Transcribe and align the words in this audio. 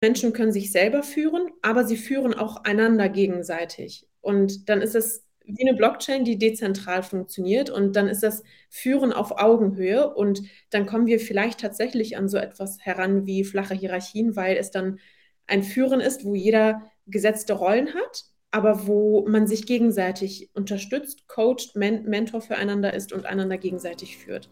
Menschen 0.00 0.32
können 0.32 0.52
sich 0.52 0.72
selber 0.72 1.02
führen, 1.02 1.50
aber 1.62 1.84
sie 1.84 1.96
führen 1.96 2.34
auch 2.34 2.64
einander 2.64 3.08
gegenseitig. 3.08 4.06
Und 4.20 4.68
dann 4.68 4.80
ist 4.80 4.94
es 4.94 5.26
wie 5.44 5.68
eine 5.68 5.76
Blockchain, 5.76 6.24
die 6.24 6.38
dezentral 6.38 7.02
funktioniert. 7.02 7.70
Und 7.70 7.96
dann 7.96 8.08
ist 8.08 8.22
das 8.22 8.42
Führen 8.68 9.12
auf 9.12 9.38
Augenhöhe. 9.38 10.12
Und 10.14 10.42
dann 10.70 10.86
kommen 10.86 11.06
wir 11.06 11.20
vielleicht 11.20 11.60
tatsächlich 11.60 12.16
an 12.16 12.28
so 12.28 12.38
etwas 12.38 12.78
heran 12.80 13.26
wie 13.26 13.44
flache 13.44 13.74
Hierarchien, 13.74 14.36
weil 14.36 14.56
es 14.56 14.70
dann 14.70 14.98
ein 15.46 15.62
Führen 15.62 16.00
ist, 16.00 16.24
wo 16.24 16.34
jeder 16.34 16.82
gesetzte 17.06 17.54
Rollen 17.54 17.94
hat, 17.94 18.24
aber 18.52 18.86
wo 18.86 19.26
man 19.28 19.46
sich 19.46 19.66
gegenseitig 19.66 20.50
unterstützt, 20.54 21.26
coacht, 21.26 21.74
Men 21.74 22.04
Mentor 22.04 22.40
füreinander 22.40 22.94
ist 22.94 23.12
und 23.12 23.26
einander 23.26 23.58
gegenseitig 23.58 24.18
führt. 24.18 24.48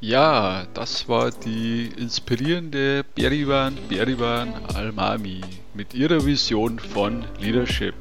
Ja, 0.00 0.66
das 0.74 1.08
war 1.08 1.30
die 1.30 1.90
inspirierende 1.96 3.02
Berivan 3.14 3.78
Berivan 3.88 4.52
Almami 4.74 5.40
mit 5.72 5.94
ihrer 5.94 6.26
Vision 6.26 6.78
von 6.78 7.24
Leadership. 7.40 7.94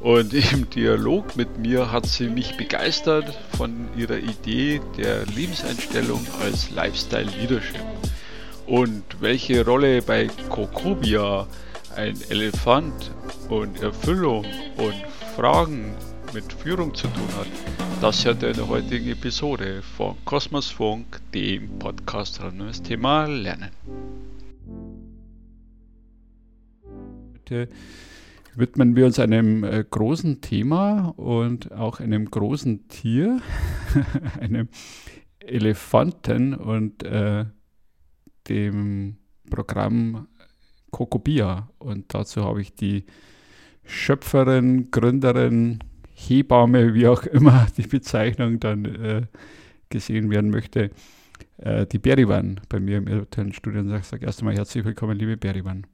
Und 0.00 0.32
im 0.32 0.68
Dialog 0.70 1.36
mit 1.36 1.56
mir 1.56 1.92
hat 1.92 2.06
sie 2.06 2.26
mich 2.26 2.56
begeistert 2.56 3.32
von 3.56 3.88
ihrer 3.96 4.18
Idee 4.18 4.80
der 4.98 5.24
Lebenseinstellung 5.26 6.26
als 6.42 6.72
Lifestyle 6.72 7.30
Leadership. 7.40 7.84
Und 8.66 9.04
welche 9.20 9.64
Rolle 9.64 10.02
bei 10.02 10.28
Kokobia 10.48 11.46
ein 11.94 12.18
Elefant 12.28 13.12
und 13.48 13.80
Erfüllung 13.80 14.46
und 14.78 14.94
Fragen 15.36 15.94
mit 16.32 16.52
Führung 16.52 16.94
zu 16.94 17.08
tun 17.08 17.28
hat, 17.36 17.48
das 18.00 18.24
hört 18.24 18.42
ihr 18.42 18.50
in 18.50 18.56
der 18.56 18.68
heutigen 18.68 19.08
Episode 19.08 19.82
von 19.82 20.14
Kosmosfunk, 20.24 21.20
dem 21.34 21.78
Podcast 21.78 22.40
rund 22.40 22.60
um 22.60 22.66
das 22.68 22.82
Thema 22.82 23.26
Lernen. 23.26 23.70
Heute 27.32 27.68
widmen 28.54 28.94
wir 28.94 29.06
uns 29.06 29.18
einem 29.18 29.64
äh, 29.64 29.84
großen 29.88 30.40
Thema 30.40 31.14
und 31.16 31.72
auch 31.72 31.98
einem 31.98 32.30
großen 32.30 32.86
Tier, 32.88 33.40
einem 34.40 34.68
Elefanten 35.40 36.54
und 36.54 37.02
äh, 37.02 37.46
dem 38.48 39.16
Programm 39.50 40.28
Kokobia. 40.92 41.70
Und 41.78 42.14
dazu 42.14 42.44
habe 42.44 42.60
ich 42.60 42.74
die 42.74 43.04
Schöpferin, 43.84 44.92
Gründerin, 44.92 45.80
Hebamme, 46.28 46.94
wie 46.94 47.06
auch 47.06 47.24
immer 47.24 47.66
die 47.76 47.86
Bezeichnung 47.86 48.60
dann 48.60 48.84
äh, 48.84 49.22
gesehen 49.88 50.30
werden 50.30 50.50
möchte, 50.50 50.90
äh, 51.58 51.86
die 51.86 51.98
Berivan 51.98 52.60
bei 52.68 52.80
mir 52.80 52.98
im 52.98 53.06
virtuellen 53.06 53.52
Studio. 53.52 53.80
Und 53.80 54.04
sage 54.04 54.26
erst 54.26 54.40
einmal 54.40 54.54
herzlich 54.54 54.84
willkommen, 54.84 55.18
liebe 55.18 55.36
Berivan. 55.36 55.86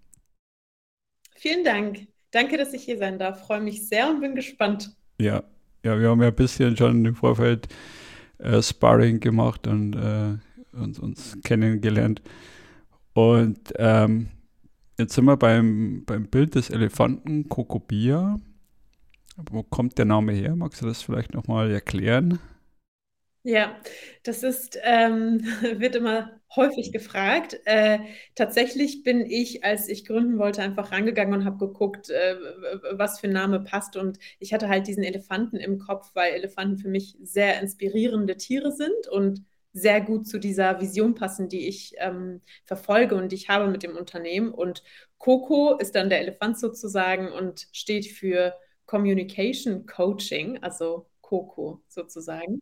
Vielen 1.37 1.65
Dank. 1.65 2.07
Danke, 2.31 2.57
dass 2.57 2.73
ich 2.73 2.83
hier 2.83 2.99
sein 2.99 3.19
darf. 3.19 3.47
Freue 3.47 3.61
mich 3.61 3.89
sehr 3.89 4.11
und 4.11 4.21
bin 4.21 4.35
gespannt. 4.35 4.95
Ja, 5.21 5.43
ja 5.85 5.99
wir 5.99 6.11
haben 6.11 6.21
ja 6.21 6.29
ein 6.29 6.35
bisschen 6.35 6.77
schon 6.77 7.05
im 7.05 7.15
Vorfeld 7.15 7.69
äh, 8.39 8.61
Sparring 8.63 9.21
gemacht 9.21 9.67
und, 9.67 9.95
äh, 9.95 10.37
und 10.77 10.99
uns 10.99 11.39
kennengelernt. 11.45 12.21
Und 13.15 13.73
ähm, 13.77 14.29
jetzt 14.99 15.15
sind 15.15 15.25
wir 15.25 15.37
beim, 15.37 16.05
beim 16.05 16.27
Bild 16.27 16.55
des 16.55 16.69
Elefanten 16.69 17.49
Kokobia. 17.49 18.39
Wo 19.37 19.63
kommt 19.63 19.97
der 19.97 20.05
Name 20.05 20.33
her? 20.33 20.55
Magst 20.57 20.83
du 20.83 20.87
das 20.87 21.01
vielleicht 21.03 21.33
nochmal 21.33 21.71
erklären? 21.71 22.39
Ja, 23.43 23.77
das 24.25 24.43
ist, 24.43 24.77
ähm, 24.83 25.41
wird 25.79 25.95
immer 25.95 26.41
häufig 26.57 26.91
gefragt. 26.93 27.61
Äh, 27.65 28.01
tatsächlich 28.35 29.05
bin 29.05 29.21
ich, 29.25 29.63
als 29.65 29.89
ich 29.89 30.05
gründen 30.05 30.39
wollte, 30.39 30.63
einfach 30.63 30.91
rangegangen 30.91 31.35
und 31.35 31.45
habe 31.45 31.59
geguckt, 31.69 32.11
äh, 32.11 32.37
was 32.93 33.21
für 33.21 33.29
ein 33.29 33.33
Name 33.33 33.61
passt. 33.61 33.97
Und 33.97 34.19
ich 34.41 34.53
hatte 34.53 34.69
halt 34.69 34.89
diesen 34.89 35.05
Elefanten 35.05 35.57
im 35.59 35.79
Kopf, 35.79 36.11
weil 36.15 36.33
Elefanten 36.35 36.79
für 36.79 36.89
mich 36.89 37.17
sehr 37.23 37.61
inspirierende 37.61 38.37
Tiere 38.37 38.73
sind 38.73 39.07
und 39.13 39.45
sehr 39.73 40.01
gut 40.01 40.27
zu 40.27 40.39
dieser 40.41 40.81
Vision 40.81 41.15
passen, 41.15 41.49
die 41.49 41.69
ich 41.69 41.93
ähm, 41.99 42.41
verfolge 42.65 43.15
und 43.15 43.31
die 43.31 43.37
ich 43.37 43.49
habe 43.49 43.69
mit 43.71 43.83
dem 43.85 43.97
Unternehmen. 43.97 44.51
Und 44.51 44.83
Coco 45.19 45.77
ist 45.79 45.95
dann 45.95 46.09
der 46.11 46.21
Elefant 46.21 46.59
sozusagen 46.59 47.31
und 47.31 47.69
steht 47.73 48.07
für 48.07 48.55
Communication 48.87 49.87
Coaching, 49.87 50.63
also 50.63 51.07
Coco 51.21 51.83
sozusagen. 51.89 52.61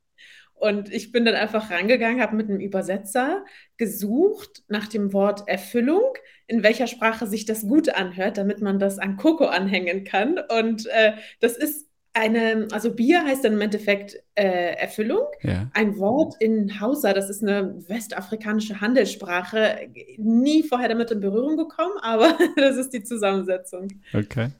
Und 0.54 0.92
ich 0.92 1.12
bin 1.12 1.24
dann 1.24 1.34
einfach 1.34 1.70
rangegangen, 1.70 2.22
habe 2.22 2.36
mit 2.36 2.48
einem 2.48 2.60
Übersetzer 2.60 3.44
gesucht 3.76 4.62
nach 4.68 4.88
dem 4.88 5.12
Wort 5.12 5.46
Erfüllung, 5.48 6.14
in 6.46 6.62
welcher 6.62 6.86
Sprache 6.86 7.26
sich 7.26 7.44
das 7.44 7.62
gut 7.62 7.88
anhört, 7.88 8.38
damit 8.38 8.60
man 8.60 8.78
das 8.78 8.98
an 8.98 9.16
Coco 9.16 9.46
anhängen 9.46 10.04
kann. 10.04 10.38
Und 10.38 10.86
äh, 10.86 11.14
das 11.40 11.56
ist 11.56 11.88
eine, 12.14 12.68
also 12.70 12.94
Bier 12.94 13.24
heißt 13.24 13.44
dann 13.44 13.54
im 13.54 13.60
Endeffekt 13.60 14.16
äh, 14.36 14.76
Erfüllung. 14.76 15.26
Ja. 15.42 15.68
Ein 15.74 15.98
Wort 15.98 16.36
in 16.38 16.80
Hausa, 16.80 17.12
das 17.12 17.28
ist 17.28 17.42
eine 17.42 17.74
westafrikanische 17.88 18.80
Handelssprache, 18.80 19.88
nie 20.16 20.62
vorher 20.62 20.88
damit 20.88 21.10
in 21.10 21.20
Berührung 21.20 21.56
gekommen, 21.56 21.94
aber 22.00 22.38
das 22.56 22.76
ist 22.76 22.90
die 22.90 23.02
Zusammensetzung. 23.02 23.88
Okay. 24.12 24.50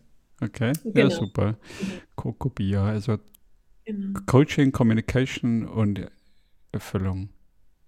Okay, 0.41 0.72
genau. 0.83 0.99
ja, 0.99 1.11
super. 1.11 1.56
Coco 2.17 2.50
Bier, 2.50 2.81
also 2.81 3.19
genau. 3.84 4.21
Coaching, 4.27 4.72
Communication 4.72 5.67
und 5.67 6.11
Erfüllung. 6.72 7.28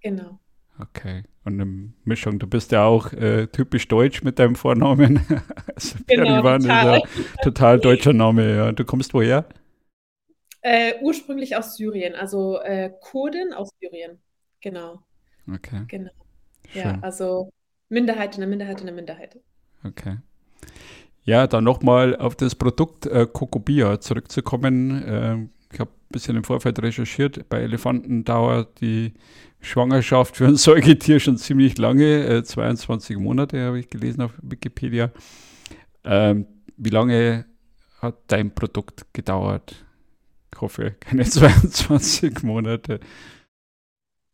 Genau. 0.01 0.39
Okay, 0.79 1.25
und 1.45 1.61
eine 1.61 1.93
Mischung. 2.05 2.39
Du 2.39 2.47
bist 2.47 2.71
ja 2.73 2.85
auch 2.85 3.13
äh, 3.13 3.47
typisch 3.47 3.89
deutsch 3.89 4.23
mit 4.23 4.39
deinem 4.39 4.57
Vornamen. 4.57 5.21
also 5.75 5.99
genau, 6.07 6.43
total. 6.43 6.59
ist 6.59 6.67
ja 6.67 7.01
total 7.43 7.81
deutscher 7.81 8.13
Name. 8.13 8.57
Ja. 8.57 8.73
Du 8.73 8.85
kommst 8.85 9.15
woher? 9.15 9.47
Äh, 10.61 10.95
ursprünglich 11.01 11.57
aus 11.57 11.77
Syrien, 11.77 12.15
also 12.15 12.61
äh, 12.61 12.91
Kurden 13.01 13.55
aus 13.55 13.71
Syrien. 13.81 14.19
Genau. 14.61 15.01
Okay. 15.53 15.85
Genau. 15.89 16.11
Schön. 16.73 16.83
Ja, 16.83 16.99
also 17.01 17.53
Minderheit, 17.89 18.37
eine 18.37 18.47
Minderheit, 18.47 18.81
eine 18.81 18.93
Minderheit. 18.93 19.39
Okay. 19.85 20.17
Ja, 21.27 21.49
dann 21.49 21.65
nochmal 21.65 22.15
auf 22.17 22.37
das 22.37 22.55
Produkt 22.55 23.07
äh, 23.07 23.27
Kokobia 23.31 24.01
zurückzukommen. 24.01 25.03
Äh, 25.03 25.37
ich 25.73 25.81
habe 25.81 25.91
ein 25.91 26.13
bisschen 26.13 26.37
im 26.37 26.45
Vorfeld 26.45 26.81
recherchiert. 26.81 27.49
Bei 27.49 27.61
Elefanten 27.61 28.25
dauert 28.25 28.81
die 28.81 29.13
Schwangerschaft 29.61 30.37
für 30.37 30.47
ein 30.47 30.57
Säugetier 30.57 31.19
schon 31.19 31.37
ziemlich 31.37 31.79
lange, 31.79 32.25
äh, 32.27 32.45
22 32.45 33.19
Monate 33.19 33.61
habe 33.65 33.81
ich 33.81 33.91
gelesen 33.91 34.23
auf 34.23 34.35
Wikipedia. 34.41 35.11
Ähm, 36.05 36.47
wie 36.77 36.91
lange 36.91 37.45
hat 38.01 38.19
dein 38.29 38.55
Produkt 38.55 39.13
gedauert? 39.13 39.85
Ich 40.55 40.61
hoffe, 40.61 40.95
keine 41.01 41.25
22 41.29 42.45
Monate. 42.45 43.01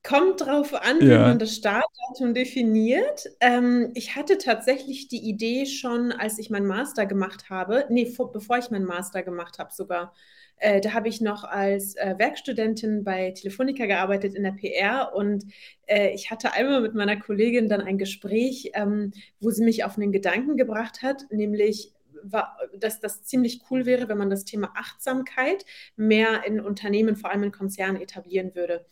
Kommt 0.04 0.40
drauf 0.40 0.74
an, 0.74 0.98
wie 1.00 1.06
man 1.06 1.38
das 1.38 1.54
Startdatum 1.54 2.34
definiert. 2.34 3.28
Ähm, 3.38 3.92
ich 3.94 4.16
hatte 4.16 4.36
tatsächlich 4.36 5.06
die 5.06 5.28
Idee 5.28 5.64
schon, 5.66 6.10
als 6.10 6.38
ich 6.38 6.50
meinen 6.50 6.66
Master 6.66 7.06
gemacht 7.06 7.50
habe, 7.50 7.86
nee, 7.88 8.06
vor, 8.06 8.32
bevor 8.32 8.58
ich 8.58 8.70
meinen 8.70 8.84
Master 8.84 9.22
gemacht 9.22 9.60
habe 9.60 9.72
sogar. 9.72 10.12
Äh, 10.56 10.80
da 10.80 10.92
habe 10.94 11.08
ich 11.08 11.20
noch 11.20 11.44
als 11.44 11.94
äh, 11.96 12.14
Werkstudentin 12.18 13.04
bei 13.04 13.30
Telefonica 13.30 13.86
gearbeitet 13.86 14.34
in 14.34 14.42
der 14.42 14.52
PR 14.52 15.12
und 15.14 15.44
äh, 15.86 16.10
ich 16.14 16.30
hatte 16.30 16.52
einmal 16.52 16.80
mit 16.80 16.94
meiner 16.94 17.16
Kollegin 17.16 17.69
dann 17.69 17.80
ein 17.80 17.98
Gespräch, 17.98 18.70
ähm, 18.74 19.12
wo 19.40 19.50
sie 19.50 19.64
mich 19.64 19.84
auf 19.84 19.96
einen 19.96 20.12
Gedanken 20.12 20.56
gebracht 20.56 21.02
hat, 21.02 21.26
nämlich 21.30 21.92
war, 22.24 22.56
dass 22.78 23.00
das 23.00 23.24
ziemlich 23.24 23.62
cool 23.70 23.86
wäre, 23.86 24.08
wenn 24.08 24.19
man 24.19 24.30
das 24.30 24.44
Thema 24.44 24.72
Achtsamkeit 24.76 25.64
mehr 25.96 26.44
in 26.46 26.60
Unternehmen, 26.60 27.16
vor 27.16 27.30
allem 27.30 27.42
in 27.44 27.52
Konzernen 27.52 28.00
etablieren 28.00 28.54
würde. 28.54 28.86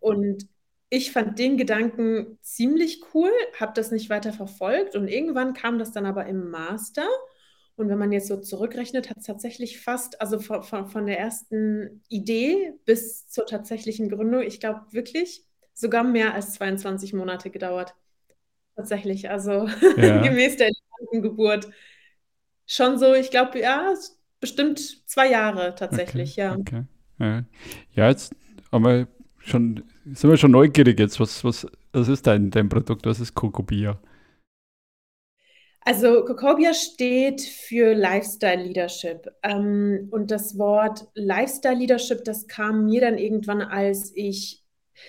Und 0.00 0.46
ich 0.90 1.12
fand 1.12 1.38
den 1.38 1.56
Gedanken 1.56 2.38
ziemlich 2.40 3.02
cool, 3.12 3.30
habe 3.58 3.72
das 3.74 3.90
nicht 3.90 4.08
weiter 4.08 4.32
verfolgt 4.32 4.96
und 4.96 5.08
irgendwann 5.08 5.52
kam 5.52 5.78
das 5.78 5.92
dann 5.92 6.06
aber 6.06 6.26
im 6.26 6.50
Master. 6.50 7.06
Und 7.76 7.88
wenn 7.88 7.98
man 7.98 8.10
jetzt 8.10 8.26
so 8.26 8.36
zurückrechnet, 8.36 9.08
hat 9.08 9.18
es 9.18 9.24
tatsächlich 9.24 9.80
fast, 9.80 10.20
also 10.20 10.40
von, 10.40 10.62
von, 10.62 10.88
von, 10.88 11.06
der 11.06 11.18
ersten 11.20 12.02
Idee 12.08 12.72
bis 12.84 13.28
zur 13.28 13.46
tatsächlichen 13.46 14.08
Gründung, 14.08 14.42
ich 14.42 14.58
glaube 14.58 14.80
wirklich 14.90 15.44
sogar 15.74 16.02
mehr 16.02 16.34
als 16.34 16.54
22 16.54 17.12
Monate 17.12 17.50
gedauert. 17.50 17.94
Tatsächlich, 18.74 19.30
also 19.30 19.68
ja. 19.96 20.22
gemäß 20.22 20.56
der 20.56 20.70
Geburt. 21.12 21.68
Schon 22.66 22.98
so, 22.98 23.14
ich 23.14 23.30
glaube, 23.30 23.60
ja, 23.60 23.94
bestimmt 24.40 25.08
zwei 25.08 25.30
Jahre 25.30 25.74
tatsächlich, 25.74 26.32
okay. 26.32 26.40
ja. 26.40 26.56
Okay. 26.56 26.82
Ja. 27.20 27.44
ja, 27.92 28.08
jetzt 28.08 28.34
aber 28.70 29.06
schon, 29.48 29.84
sind 30.04 30.30
wir 30.30 30.36
schon 30.36 30.52
neugierig 30.52 30.98
jetzt. 30.98 31.18
Was, 31.20 31.44
was, 31.44 31.66
was 31.92 32.08
ist 32.08 32.26
dein, 32.26 32.50
dein 32.50 32.68
Produkt? 32.68 33.06
Was 33.06 33.20
ist 33.20 33.34
Kokobia? 33.34 34.00
Also 35.80 36.24
Kokobia 36.24 36.74
steht 36.74 37.40
für 37.40 37.94
Lifestyle 37.94 38.62
Leadership. 38.62 39.30
Ähm, 39.42 40.08
und 40.10 40.30
das 40.30 40.58
Wort 40.58 41.08
Lifestyle 41.14 41.76
Leadership, 41.76 42.24
das 42.24 42.46
kam 42.46 42.84
mir 42.84 43.00
dann 43.00 43.18
irgendwann, 43.18 43.62
als 43.62 44.12
ich 44.14 44.64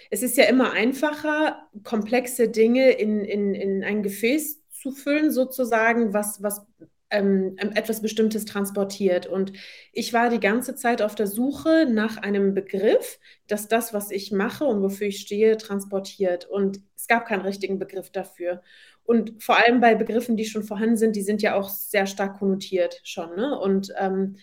es 0.09 0.23
ist 0.23 0.37
ja 0.37 0.45
immer 0.45 0.71
einfacher, 0.71 1.67
komplexe 1.83 2.49
Dinge 2.49 2.91
in, 2.91 3.25
in, 3.25 3.53
in 3.53 3.83
ein 3.83 4.03
Gefäß 4.03 4.59
zu 4.69 4.91
füllen, 4.91 5.31
sozusagen, 5.31 6.13
was, 6.13 6.41
was 6.41 6.65
ähm, 7.11 7.55
ähm, 7.59 7.71
etwas 7.73 8.01
Bestimmtes 8.01 8.45
transportiert. 8.45 9.25
Und 9.25 9.53
ich 9.93 10.13
war 10.13 10.29
die 10.29 10.39
ganze 10.39 10.75
Zeit 10.75 11.01
auf 11.01 11.15
der 11.15 11.27
Suche 11.27 11.87
nach 11.89 12.17
einem 12.17 12.53
Begriff, 12.53 13.19
dass 13.47 13.67
das, 13.67 13.93
was 13.93 14.11
ich 14.11 14.31
mache 14.31 14.65
und 14.65 14.81
wofür 14.81 15.07
ich 15.07 15.19
stehe, 15.19 15.57
transportiert. 15.57 16.45
Und 16.45 16.81
es 16.95 17.07
gab 17.07 17.25
keinen 17.25 17.41
richtigen 17.41 17.79
Begriff 17.79 18.11
dafür. 18.11 18.61
Und 19.03 19.41
vor 19.41 19.57
allem 19.57 19.79
bei 19.79 19.95
Begriffen, 19.95 20.37
die 20.37 20.45
schon 20.45 20.63
vorhanden 20.63 20.97
sind, 20.97 21.15
die 21.15 21.23
sind 21.23 21.41
ja 21.41 21.55
auch 21.55 21.69
sehr 21.69 22.05
stark 22.05 22.37
konnotiert 22.37 23.01
schon. 23.03 23.35
Ne? 23.35 23.59
Und 23.59 23.91
ähm, 23.97 24.37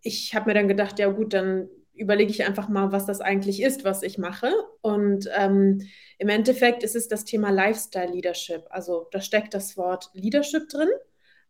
ich 0.00 0.34
habe 0.34 0.50
mir 0.50 0.54
dann 0.54 0.68
gedacht, 0.68 0.98
ja 0.98 1.08
gut, 1.08 1.32
dann 1.34 1.68
überlege 1.94 2.30
ich 2.30 2.44
einfach 2.44 2.68
mal, 2.68 2.92
was 2.92 3.04
das 3.04 3.20
eigentlich 3.20 3.62
ist, 3.62 3.84
was 3.84 4.02
ich 4.02 4.18
mache. 4.18 4.52
Und 4.80 5.28
ähm, 5.36 5.82
im 6.18 6.28
Endeffekt 6.28 6.84
ist 6.84 6.96
es 6.96 7.08
das 7.08 7.24
Thema 7.24 7.50
Lifestyle 7.50 8.12
Leadership. 8.12 8.64
Also 8.70 9.08
da 9.10 9.20
steckt 9.20 9.54
das 9.54 9.76
Wort 9.76 10.10
Leadership 10.14 10.68
drin 10.68 10.88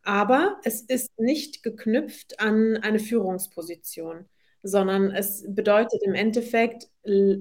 aber 0.03 0.59
es 0.63 0.81
ist 0.81 1.17
nicht 1.19 1.63
geknüpft 1.63 2.39
an 2.39 2.77
eine 2.77 2.99
Führungsposition, 2.99 4.25
sondern 4.61 5.11
es 5.11 5.43
bedeutet 5.47 6.01
im 6.03 6.13
Endeffekt, 6.13 6.89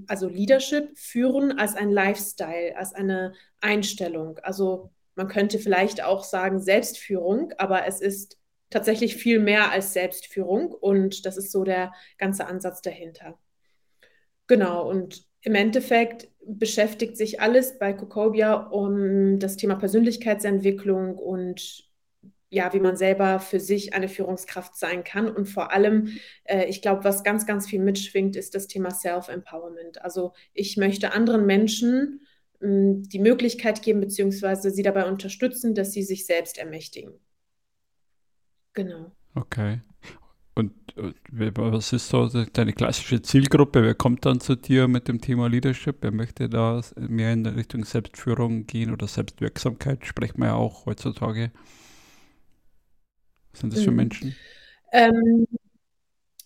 also 0.08 0.28
Leadership 0.28 0.96
führen 0.96 1.58
als 1.58 1.74
ein 1.74 1.90
Lifestyle, 1.90 2.76
als 2.76 2.94
eine 2.94 3.34
Einstellung. 3.60 4.38
Also 4.42 4.90
man 5.14 5.28
könnte 5.28 5.58
vielleicht 5.58 6.02
auch 6.02 6.24
sagen 6.24 6.60
Selbstführung, 6.60 7.52
aber 7.58 7.86
es 7.86 8.00
ist 8.00 8.38
tatsächlich 8.70 9.16
viel 9.16 9.38
mehr 9.38 9.70
als 9.70 9.92
Selbstführung 9.92 10.72
und 10.72 11.26
das 11.26 11.36
ist 11.36 11.52
so 11.52 11.64
der 11.64 11.92
ganze 12.16 12.46
Ansatz 12.46 12.80
dahinter. 12.80 13.38
Genau, 14.46 14.88
und 14.88 15.26
im 15.42 15.54
Endeffekt 15.54 16.28
beschäftigt 16.44 17.16
sich 17.16 17.40
alles 17.40 17.78
bei 17.78 17.92
Kokobia 17.92 18.54
um 18.54 19.38
das 19.38 19.56
Thema 19.56 19.76
Persönlichkeitsentwicklung 19.76 21.18
und 21.18 21.91
ja, 22.52 22.74
wie 22.74 22.80
man 22.80 22.96
selber 22.96 23.40
für 23.40 23.60
sich 23.60 23.94
eine 23.94 24.08
Führungskraft 24.08 24.76
sein 24.76 25.04
kann. 25.04 25.26
Und 25.28 25.46
vor 25.46 25.72
allem, 25.72 26.08
äh, 26.44 26.66
ich 26.66 26.82
glaube, 26.82 27.02
was 27.02 27.24
ganz, 27.24 27.46
ganz 27.46 27.66
viel 27.66 27.80
mitschwingt, 27.80 28.36
ist 28.36 28.54
das 28.54 28.66
Thema 28.66 28.90
Self-Empowerment. 28.90 30.02
Also 30.04 30.34
ich 30.52 30.76
möchte 30.76 31.14
anderen 31.14 31.46
Menschen 31.46 32.20
mh, 32.60 32.68
hm, 32.68 33.02
die 33.08 33.20
Möglichkeit 33.20 33.80
geben, 33.80 34.00
beziehungsweise 34.00 34.70
sie 34.70 34.82
dabei 34.82 35.08
unterstützen, 35.08 35.74
dass 35.74 35.92
sie 35.92 36.02
sich 36.02 36.26
selbst 36.26 36.58
ermächtigen. 36.58 37.14
Genau. 38.74 39.12
Okay. 39.34 39.80
Und 40.54 40.74
was 41.30 41.94
ist 41.94 42.08
so 42.08 42.28
deine 42.28 42.74
klassische 42.74 43.22
Zielgruppe? 43.22 43.82
Wer 43.82 43.94
kommt 43.94 44.26
dann 44.26 44.40
zu 44.40 44.56
dir 44.56 44.88
mit 44.88 45.08
dem 45.08 45.22
Thema 45.22 45.48
Leadership? 45.48 45.96
Wer 46.02 46.12
möchte 46.12 46.50
da 46.50 46.82
mehr 46.96 47.32
in 47.32 47.46
Richtung 47.46 47.86
Selbstführung 47.86 48.66
gehen 48.66 48.92
oder 48.92 49.06
Selbstwirksamkeit? 49.06 50.04
Sprechen 50.04 50.40
wir 50.40 50.48
ja 50.48 50.54
auch 50.54 50.84
heutzutage. 50.84 51.50
Was 53.52 53.60
sind 53.60 53.72
das 53.72 53.82
für 53.82 53.90
mhm. 53.90 53.96
Menschen? 53.96 54.36
Ähm, 54.92 55.46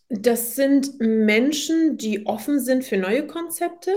das 0.09 0.55
sind 0.55 1.01
Menschen, 1.01 1.97
die 1.97 2.27
offen 2.27 2.61
sind 2.61 2.85
für 2.85 2.97
neue 2.97 3.27
Konzepte. 3.27 3.91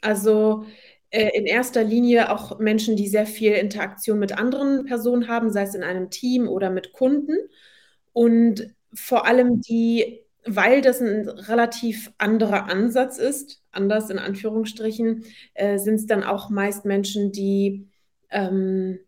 Also 0.00 0.64
äh, 1.10 1.30
in 1.36 1.46
erster 1.46 1.82
Linie 1.82 2.30
auch 2.30 2.58
Menschen, 2.58 2.96
die 2.96 3.08
sehr 3.08 3.26
viel 3.26 3.52
Interaktion 3.52 4.18
mit 4.18 4.36
anderen 4.36 4.84
Personen 4.84 5.28
haben, 5.28 5.50
sei 5.50 5.62
es 5.62 5.74
in 5.74 5.82
einem 5.82 6.10
Team 6.10 6.48
oder 6.48 6.70
mit 6.70 6.92
Kunden. 6.92 7.36
Und 8.12 8.74
vor 8.94 9.26
allem 9.26 9.60
die, 9.60 10.20
weil 10.44 10.80
das 10.80 11.00
ein 11.00 11.28
relativ 11.28 12.12
anderer 12.18 12.68
Ansatz 12.68 13.18
ist, 13.18 13.62
anders 13.72 14.10
in 14.10 14.18
Anführungsstrichen, 14.18 15.24
äh, 15.54 15.78
sind 15.78 15.96
es 15.96 16.06
dann 16.06 16.22
auch 16.22 16.50
meist 16.50 16.84
Menschen, 16.84 17.32
die 17.32 17.88
ähm, 18.30 18.98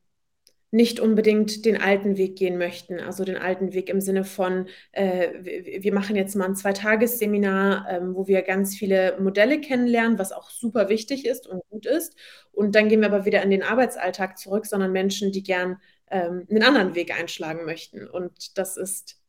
nicht 0.71 1.01
unbedingt 1.01 1.65
den 1.65 1.81
alten 1.81 2.19
Weg 2.19 2.37
gehen 2.37 2.59
möchten. 2.59 3.01
Also 3.01 3.25
den 3.25 3.39
alten 3.39 3.73
Weg 3.73 3.89
im 3.89 4.01
Sinne 4.01 4.25
von, 4.25 4.67
äh, 4.93 5.83
wir 5.83 5.95
machen 5.95 6.15
jetzt 6.15 6.37
mal 6.37 6.45
ein 6.45 6.57
Zweitagesseminar, 6.57 7.87
ähm, 7.89 8.15
wo 8.15 8.27
wir 8.27 8.43
ganz 8.43 8.77
viele 8.77 9.19
Modelle 9.19 9.61
kennenlernen, 9.61 10.19
was 10.19 10.33
auch 10.33 10.51
super 10.51 10.91
wichtig 10.91 11.25
ist 11.25 11.47
und 11.47 11.63
gut 11.71 11.87
ist. 11.87 12.17
Und 12.53 12.75
dann 12.75 12.89
gehen 12.89 13.01
wir 13.01 13.09
aber 13.09 13.25
wieder 13.25 13.43
in 13.43 13.51
den 13.51 13.63
Arbeitsalltag 13.63 14.37
zurück, 14.37 14.67
sondern 14.67 14.93
Menschen, 14.93 15.33
die 15.33 15.43
gern 15.43 15.79
ähm, 16.11 16.47
einen 16.51 16.63
anderen 16.63 16.95
Weg 16.95 17.19
einschlagen 17.19 17.65
möchten. 17.65 18.07
Und 18.07 18.59
das 18.59 18.77
ist, 18.77 19.21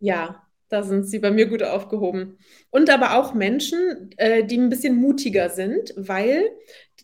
ja, 0.00 0.42
da 0.68 0.82
sind 0.82 1.04
sie 1.04 1.20
bei 1.20 1.30
mir 1.30 1.46
gut 1.46 1.62
aufgehoben. 1.62 2.38
Und 2.70 2.90
aber 2.90 3.16
auch 3.16 3.32
Menschen, 3.32 4.10
äh, 4.16 4.44
die 4.44 4.58
ein 4.58 4.68
bisschen 4.68 4.96
mutiger 4.96 5.50
sind, 5.50 5.94
weil 5.96 6.50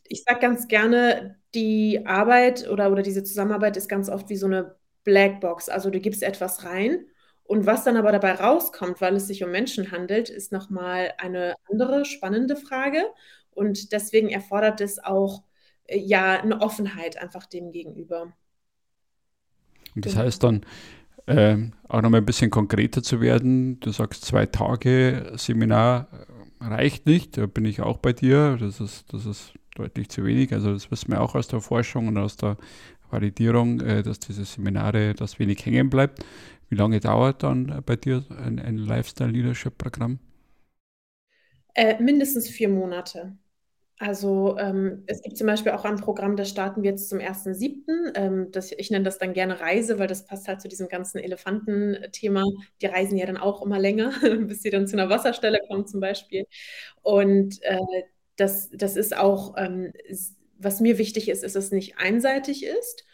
ich 0.08 0.24
sage 0.24 0.40
ganz 0.40 0.68
gerne, 0.68 1.36
die 1.54 2.04
Arbeit 2.06 2.68
oder, 2.68 2.90
oder 2.90 3.02
diese 3.02 3.24
Zusammenarbeit 3.24 3.76
ist 3.76 3.88
ganz 3.88 4.08
oft 4.08 4.28
wie 4.28 4.36
so 4.36 4.46
eine 4.46 4.76
Blackbox. 5.04 5.68
Also 5.68 5.90
du 5.90 6.00
gibst 6.00 6.22
etwas 6.22 6.64
rein 6.64 7.06
und 7.44 7.66
was 7.66 7.84
dann 7.84 7.96
aber 7.96 8.10
dabei 8.10 8.32
rauskommt, 8.32 9.00
weil 9.00 9.14
es 9.16 9.26
sich 9.26 9.44
um 9.44 9.50
Menschen 9.50 9.92
handelt, 9.92 10.30
ist 10.30 10.50
nochmal 10.50 11.12
eine 11.18 11.54
andere 11.70 12.04
spannende 12.04 12.56
Frage. 12.56 13.02
Und 13.50 13.92
deswegen 13.92 14.30
erfordert 14.30 14.80
es 14.80 14.98
auch 14.98 15.44
äh, 15.84 15.98
ja 15.98 16.40
eine 16.40 16.60
Offenheit 16.60 17.18
einfach 17.18 17.46
dem 17.46 17.70
gegenüber. 17.70 18.32
Und 19.94 20.04
das 20.06 20.12
genau. 20.12 20.24
heißt 20.24 20.42
dann, 20.42 20.66
ähm, 21.26 21.72
auch 21.88 22.02
nochmal 22.02 22.20
ein 22.20 22.26
bisschen 22.26 22.50
konkreter 22.50 23.02
zu 23.02 23.20
werden. 23.20 23.78
Du 23.80 23.90
sagst, 23.92 24.24
zwei 24.24 24.46
Tage 24.46 25.32
Seminar 25.36 26.08
äh, 26.60 26.64
reicht 26.64 27.06
nicht, 27.06 27.36
da 27.36 27.46
bin 27.46 27.64
ich 27.64 27.80
auch 27.80 27.98
bei 27.98 28.12
dir. 28.12 28.56
Das 28.58 28.80
ist, 28.80 29.12
das 29.12 29.26
ist 29.26 29.52
deutlich 29.74 30.08
zu 30.08 30.24
wenig. 30.24 30.52
Also 30.52 30.72
das 30.72 30.90
wissen 30.90 31.10
wir 31.10 31.20
auch 31.20 31.34
aus 31.34 31.48
der 31.48 31.60
Forschung 31.60 32.08
und 32.08 32.18
aus 32.18 32.36
der 32.36 32.56
Validierung, 33.10 33.80
äh, 33.80 34.02
dass 34.02 34.18
diese 34.18 34.44
Seminare, 34.44 35.14
dass 35.14 35.38
wenig 35.38 35.64
hängen 35.64 35.90
bleibt. 35.90 36.24
Wie 36.68 36.76
lange 36.76 37.00
dauert 37.00 37.42
dann 37.42 37.68
äh, 37.68 37.80
bei 37.84 37.96
dir 37.96 38.24
ein, 38.30 38.58
ein 38.58 38.78
Lifestyle-Leadership-Programm? 38.78 40.18
Äh, 41.74 42.02
mindestens 42.02 42.48
vier 42.48 42.68
Monate. 42.68 43.36
Also 43.98 44.58
ähm, 44.58 45.04
es 45.06 45.22
gibt 45.22 45.38
zum 45.38 45.46
Beispiel 45.46 45.70
auch 45.72 45.84
ein 45.84 45.96
Programm, 45.96 46.36
das 46.36 46.50
starten 46.50 46.82
wir 46.82 46.90
jetzt 46.90 47.08
zum 47.08 47.20
1.7. 47.20 48.12
Ähm, 48.16 48.50
das, 48.50 48.72
ich 48.72 48.90
nenne 48.90 49.04
das 49.04 49.18
dann 49.18 49.32
gerne 49.34 49.60
Reise, 49.60 50.00
weil 50.00 50.08
das 50.08 50.26
passt 50.26 50.48
halt 50.48 50.60
zu 50.60 50.68
diesem 50.68 50.88
ganzen 50.88 51.18
Elefantenthema. 51.18 52.42
Die 52.82 52.86
reisen 52.86 53.16
ja 53.16 53.26
dann 53.26 53.36
auch 53.36 53.62
immer 53.64 53.78
länger, 53.78 54.10
bis 54.48 54.62
sie 54.62 54.70
dann 54.70 54.88
zu 54.88 54.96
einer 54.96 55.10
Wasserstelle 55.10 55.60
kommen 55.68 55.86
zum 55.86 56.00
Beispiel. 56.00 56.44
Und 57.02 57.62
äh, 57.62 57.78
das, 58.36 58.70
das 58.70 58.96
ist 58.96 59.16
auch, 59.16 59.54
ähm, 59.56 59.92
was 60.58 60.80
mir 60.80 60.98
wichtig 60.98 61.28
ist, 61.28 61.44
ist, 61.44 61.56
dass 61.56 61.66
es 61.66 61.70
nicht 61.72 61.98
einseitig 61.98 62.64
ist, 62.64 63.04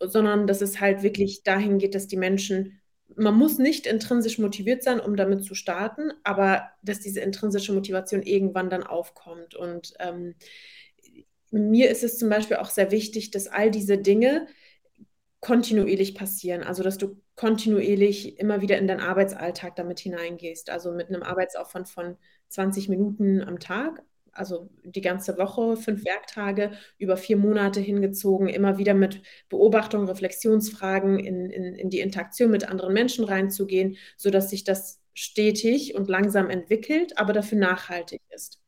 sondern 0.00 0.46
dass 0.46 0.60
es 0.60 0.80
halt 0.80 1.02
wirklich 1.02 1.42
dahin 1.42 1.78
geht, 1.78 1.94
dass 1.94 2.06
die 2.06 2.16
Menschen, 2.16 2.80
man 3.16 3.34
muss 3.34 3.58
nicht 3.58 3.86
intrinsisch 3.86 4.38
motiviert 4.38 4.82
sein, 4.82 5.00
um 5.00 5.16
damit 5.16 5.44
zu 5.44 5.54
starten, 5.54 6.12
aber 6.22 6.70
dass 6.82 7.00
diese 7.00 7.20
intrinsische 7.20 7.72
Motivation 7.72 8.22
irgendwann 8.22 8.70
dann 8.70 8.84
aufkommt. 8.84 9.54
Und 9.54 9.94
ähm, 9.98 10.34
mir 11.50 11.90
ist 11.90 12.04
es 12.04 12.18
zum 12.18 12.28
Beispiel 12.28 12.58
auch 12.58 12.70
sehr 12.70 12.90
wichtig, 12.90 13.30
dass 13.30 13.48
all 13.48 13.70
diese 13.70 13.98
Dinge 13.98 14.46
kontinuierlich 15.40 16.14
passieren. 16.14 16.62
Also, 16.62 16.82
dass 16.82 16.98
du 16.98 17.16
kontinuierlich 17.34 18.38
immer 18.38 18.60
wieder 18.60 18.76
in 18.78 18.86
deinen 18.86 19.00
Arbeitsalltag 19.00 19.74
damit 19.76 19.98
hineingehst. 19.98 20.68
Also 20.68 20.92
mit 20.92 21.08
einem 21.08 21.22
Arbeitsaufwand 21.22 21.88
von 21.88 22.18
20 22.48 22.88
Minuten 22.90 23.42
am 23.42 23.58
Tag 23.58 24.02
also 24.32 24.68
die 24.84 25.00
ganze 25.00 25.38
Woche, 25.38 25.76
fünf 25.76 26.04
Werktage, 26.04 26.72
über 26.98 27.16
vier 27.16 27.36
Monate 27.36 27.80
hingezogen, 27.80 28.48
immer 28.48 28.78
wieder 28.78 28.94
mit 28.94 29.22
Beobachtung, 29.48 30.06
Reflexionsfragen 30.06 31.18
in, 31.18 31.50
in, 31.50 31.74
in 31.74 31.90
die 31.90 32.00
Interaktion 32.00 32.50
mit 32.50 32.68
anderen 32.68 32.92
Menschen 32.92 33.24
reinzugehen, 33.24 33.96
sodass 34.16 34.50
sich 34.50 34.64
das 34.64 35.00
stetig 35.14 35.94
und 35.94 36.08
langsam 36.08 36.50
entwickelt, 36.50 37.18
aber 37.18 37.32
dafür 37.32 37.58
nachhaltig 37.58 38.22
ist. 38.30 38.60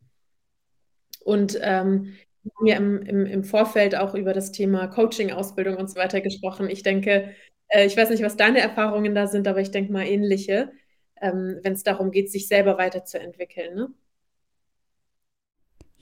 Und 1.25 1.59
ähm, 1.63 2.15
wir 2.43 2.53
haben 2.57 2.67
ja 2.67 2.77
im, 2.77 3.03
im, 3.03 3.27
im 3.27 3.45
Vorfeld 3.45 3.95
auch 3.95 4.15
über 4.15 4.33
das 4.33 4.53
Thema 4.53 4.89
Coaching, 4.89 5.31
Ausbildung 5.33 5.77
und 5.77 5.89
so 5.89 5.97
weiter 5.97 6.21
gesprochen. 6.21 6.69
Ich 6.69 6.83
denke, 6.83 7.35
äh, 7.69 7.87
ich 7.87 7.97
weiß 7.97 8.11
nicht, 8.11 8.23
was 8.23 8.37
deine 8.37 8.61
Erfahrungen 8.61 9.15
da 9.15 9.27
sind, 9.27 9.47
aber 9.49 9.61
ich 9.61 9.71
denke 9.71 9.93
mal 9.93 10.07
ähnliche, 10.07 10.73
ähm, 11.21 11.61
wenn 11.63 11.75
es 11.75 11.85
darum 11.85 12.11
geht, 12.11 12.31
sich 12.31 12.49
selber 12.49 12.79
weiterzuentwickeln. 12.79 13.75
Ne? 13.75 13.89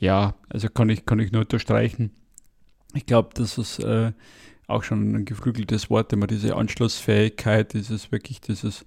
Ja, 0.01 0.35
also 0.49 0.69
kann 0.71 0.89
ich, 0.89 1.05
kann 1.05 1.21
ich 1.21 1.31
nur 1.31 1.43
unterstreichen. 1.43 2.11
Ich 2.95 3.05
glaube, 3.05 3.31
das 3.35 3.59
ist 3.59 3.79
äh, 3.81 4.13
auch 4.67 4.83
schon 4.83 5.15
ein 5.15 5.25
geflügeltes 5.27 5.91
Wort, 5.91 6.13
immer 6.15 6.27
diese 6.27 6.57
Anschlussfähigkeit, 6.57 7.75
dieses 7.75 8.11
wirklich, 8.11 8.41
dieses 8.41 8.87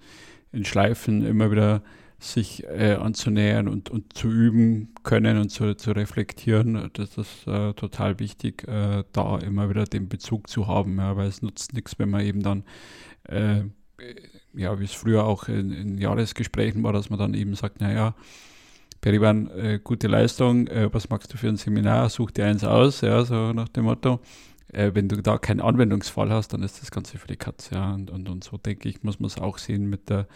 Entschleifen, 0.51 1.23
immer 1.23 1.51
wieder 1.51 1.83
sich 2.17 2.63
äh, 2.63 2.95
anzunähern 2.95 3.67
und, 3.67 3.91
und 3.91 4.13
zu 4.13 4.27
üben 4.29 4.95
können 5.03 5.37
und 5.37 5.49
zu, 5.49 5.75
zu 5.75 5.91
reflektieren. 5.91 6.89
Das 6.93 7.17
ist 7.17 7.45
äh, 7.47 7.73
total 7.73 8.19
wichtig, 8.19 8.67
äh, 8.67 9.03
da 9.11 9.37
immer 9.37 9.69
wieder 9.69 9.83
den 9.83 10.09
Bezug 10.09 10.49
zu 10.49 10.67
haben, 10.67 10.97
ja, 10.97 11.15
weil 11.15 11.27
es 11.27 11.43
nutzt 11.43 11.73
nichts, 11.73 11.99
wenn 11.99 12.09
man 12.09 12.21
eben 12.21 12.41
dann, 12.41 12.63
äh, 13.25 13.63
ja, 14.53 14.79
wie 14.79 14.85
es 14.85 14.93
früher 14.93 15.25
auch 15.25 15.47
in, 15.47 15.71
in 15.71 15.97
Jahresgesprächen 15.99 16.81
war, 16.81 16.93
dass 16.93 17.11
man 17.11 17.19
dann 17.19 17.35
eben 17.35 17.53
sagt, 17.53 17.81
naja, 17.81 18.15
Perivan, 19.03 19.51
äh, 19.51 19.81
gute 19.83 20.07
Leistung, 20.07 20.67
äh, 20.67 20.87
was 20.93 21.09
magst 21.09 21.33
du 21.33 21.37
für 21.37 21.49
ein 21.49 21.57
Seminar? 21.57 22.09
Such 22.09 22.31
dir 22.31 22.45
eins 22.45 22.63
aus, 22.63 23.01
ja, 23.01 23.25
so 23.25 23.51
nach 23.51 23.67
dem 23.67 23.83
Motto. 23.83 24.21
Äh, 24.71 24.91
wenn 24.93 25.09
du 25.09 25.21
da 25.21 25.37
keinen 25.37 25.59
Anwendungsfall 25.59 26.29
hast, 26.29 26.53
dann 26.53 26.63
ist 26.63 26.81
das 26.81 26.89
Ganze 26.89 27.17
für 27.17 27.27
die 27.27 27.35
Katz, 27.35 27.69
ja. 27.71 27.93
Und, 27.93 28.09
und, 28.09 28.29
und 28.29 28.45
so 28.45 28.55
denke 28.55 28.87
ich, 28.87 29.03
muss 29.03 29.19
man 29.19 29.27
es 29.27 29.37
auch 29.37 29.57
sehen 29.57 29.89
mit 29.89 30.09
der 30.09 30.27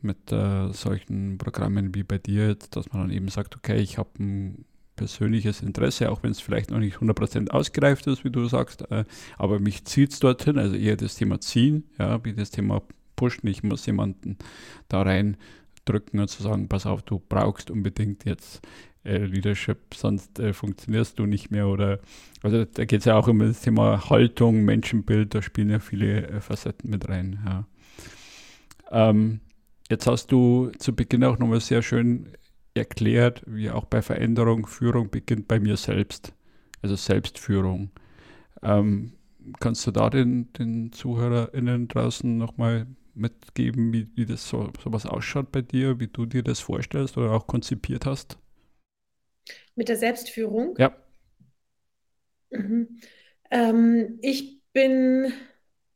mit 0.00 0.30
solchen 0.30 1.36
Programmen 1.38 1.94
wie 1.94 2.04
bei 2.04 2.18
dir 2.18 2.54
dass 2.70 2.92
man 2.92 3.02
dann 3.02 3.10
eben 3.10 3.28
sagt, 3.28 3.56
okay, 3.56 3.78
ich 3.78 3.98
habe 3.98 4.10
ein 4.20 4.64
persönliches 4.94 5.62
Interesse, 5.62 6.10
auch 6.10 6.22
wenn 6.22 6.30
es 6.30 6.40
vielleicht 6.40 6.70
noch 6.70 6.78
nicht 6.78 6.98
100% 6.98 7.50
ausgereift 7.50 8.06
ist, 8.06 8.24
wie 8.24 8.30
du 8.30 8.46
sagst, 8.46 8.90
äh, 8.90 9.04
aber 9.36 9.58
mich 9.58 9.84
zieht 9.84 10.12
es 10.12 10.20
dorthin, 10.20 10.58
also 10.58 10.74
eher 10.76 10.96
das 10.96 11.16
Thema 11.16 11.40
ziehen, 11.40 11.84
ja, 11.98 12.24
wie 12.24 12.34
das 12.34 12.50
Thema 12.50 12.82
pushen, 13.16 13.48
ich 13.48 13.62
muss 13.62 13.84
jemanden 13.86 14.36
da 14.88 15.02
rein 15.02 15.36
drücken 15.86 16.20
und 16.20 16.28
zu 16.28 16.42
sagen, 16.42 16.68
pass 16.68 16.84
auf, 16.84 17.02
du 17.02 17.22
brauchst 17.26 17.70
unbedingt 17.70 18.24
jetzt 18.24 18.60
äh, 19.04 19.18
Leadership, 19.18 19.94
sonst 19.94 20.38
äh, 20.38 20.52
funktionierst 20.52 21.18
du 21.18 21.26
nicht 21.26 21.50
mehr 21.50 21.68
oder 21.68 22.00
also 22.42 22.64
da 22.64 22.84
geht 22.84 23.00
es 23.00 23.06
ja 23.06 23.16
auch 23.16 23.28
um 23.28 23.38
das 23.38 23.60
Thema 23.60 24.10
Haltung, 24.10 24.64
Menschenbild, 24.64 25.34
da 25.34 25.42
spielen 25.42 25.70
ja 25.70 25.78
viele 25.78 26.26
äh, 26.28 26.40
Facetten 26.40 26.90
mit 26.90 27.08
rein. 27.08 27.38
Ja. 27.46 27.66
Ähm, 28.90 29.40
jetzt 29.88 30.06
hast 30.06 30.32
du 30.32 30.70
zu 30.78 30.94
Beginn 30.94 31.24
auch 31.24 31.38
nochmal 31.38 31.60
sehr 31.60 31.82
schön 31.82 32.28
erklärt, 32.74 33.42
wie 33.46 33.70
auch 33.70 33.86
bei 33.86 34.02
Veränderung 34.02 34.66
Führung 34.66 35.10
beginnt 35.10 35.48
bei 35.48 35.58
mir 35.60 35.76
selbst, 35.76 36.34
also 36.82 36.96
Selbstführung. 36.96 37.90
Ähm, 38.62 39.12
kannst 39.60 39.86
du 39.86 39.90
da 39.90 40.10
den, 40.10 40.52
den 40.52 40.92
ZuhörerInnen 40.92 41.88
draußen 41.88 42.36
nochmal 42.36 42.86
mitgeben, 43.16 43.92
wie, 43.92 44.08
wie 44.14 44.26
das 44.26 44.48
so 44.48 44.70
sowas 44.82 45.06
ausschaut 45.06 45.52
bei 45.52 45.62
dir, 45.62 46.00
wie 46.00 46.08
du 46.08 46.26
dir 46.26 46.42
das 46.42 46.60
vorstellst 46.60 47.16
oder 47.16 47.32
auch 47.32 47.46
konzipiert 47.46 48.06
hast? 48.06 48.38
Mit 49.74 49.88
der 49.88 49.96
Selbstführung? 49.96 50.74
Ja. 50.78 50.96
Mhm. 52.50 53.00
Ähm, 53.50 54.18
ich 54.22 54.60
bin 54.72 55.32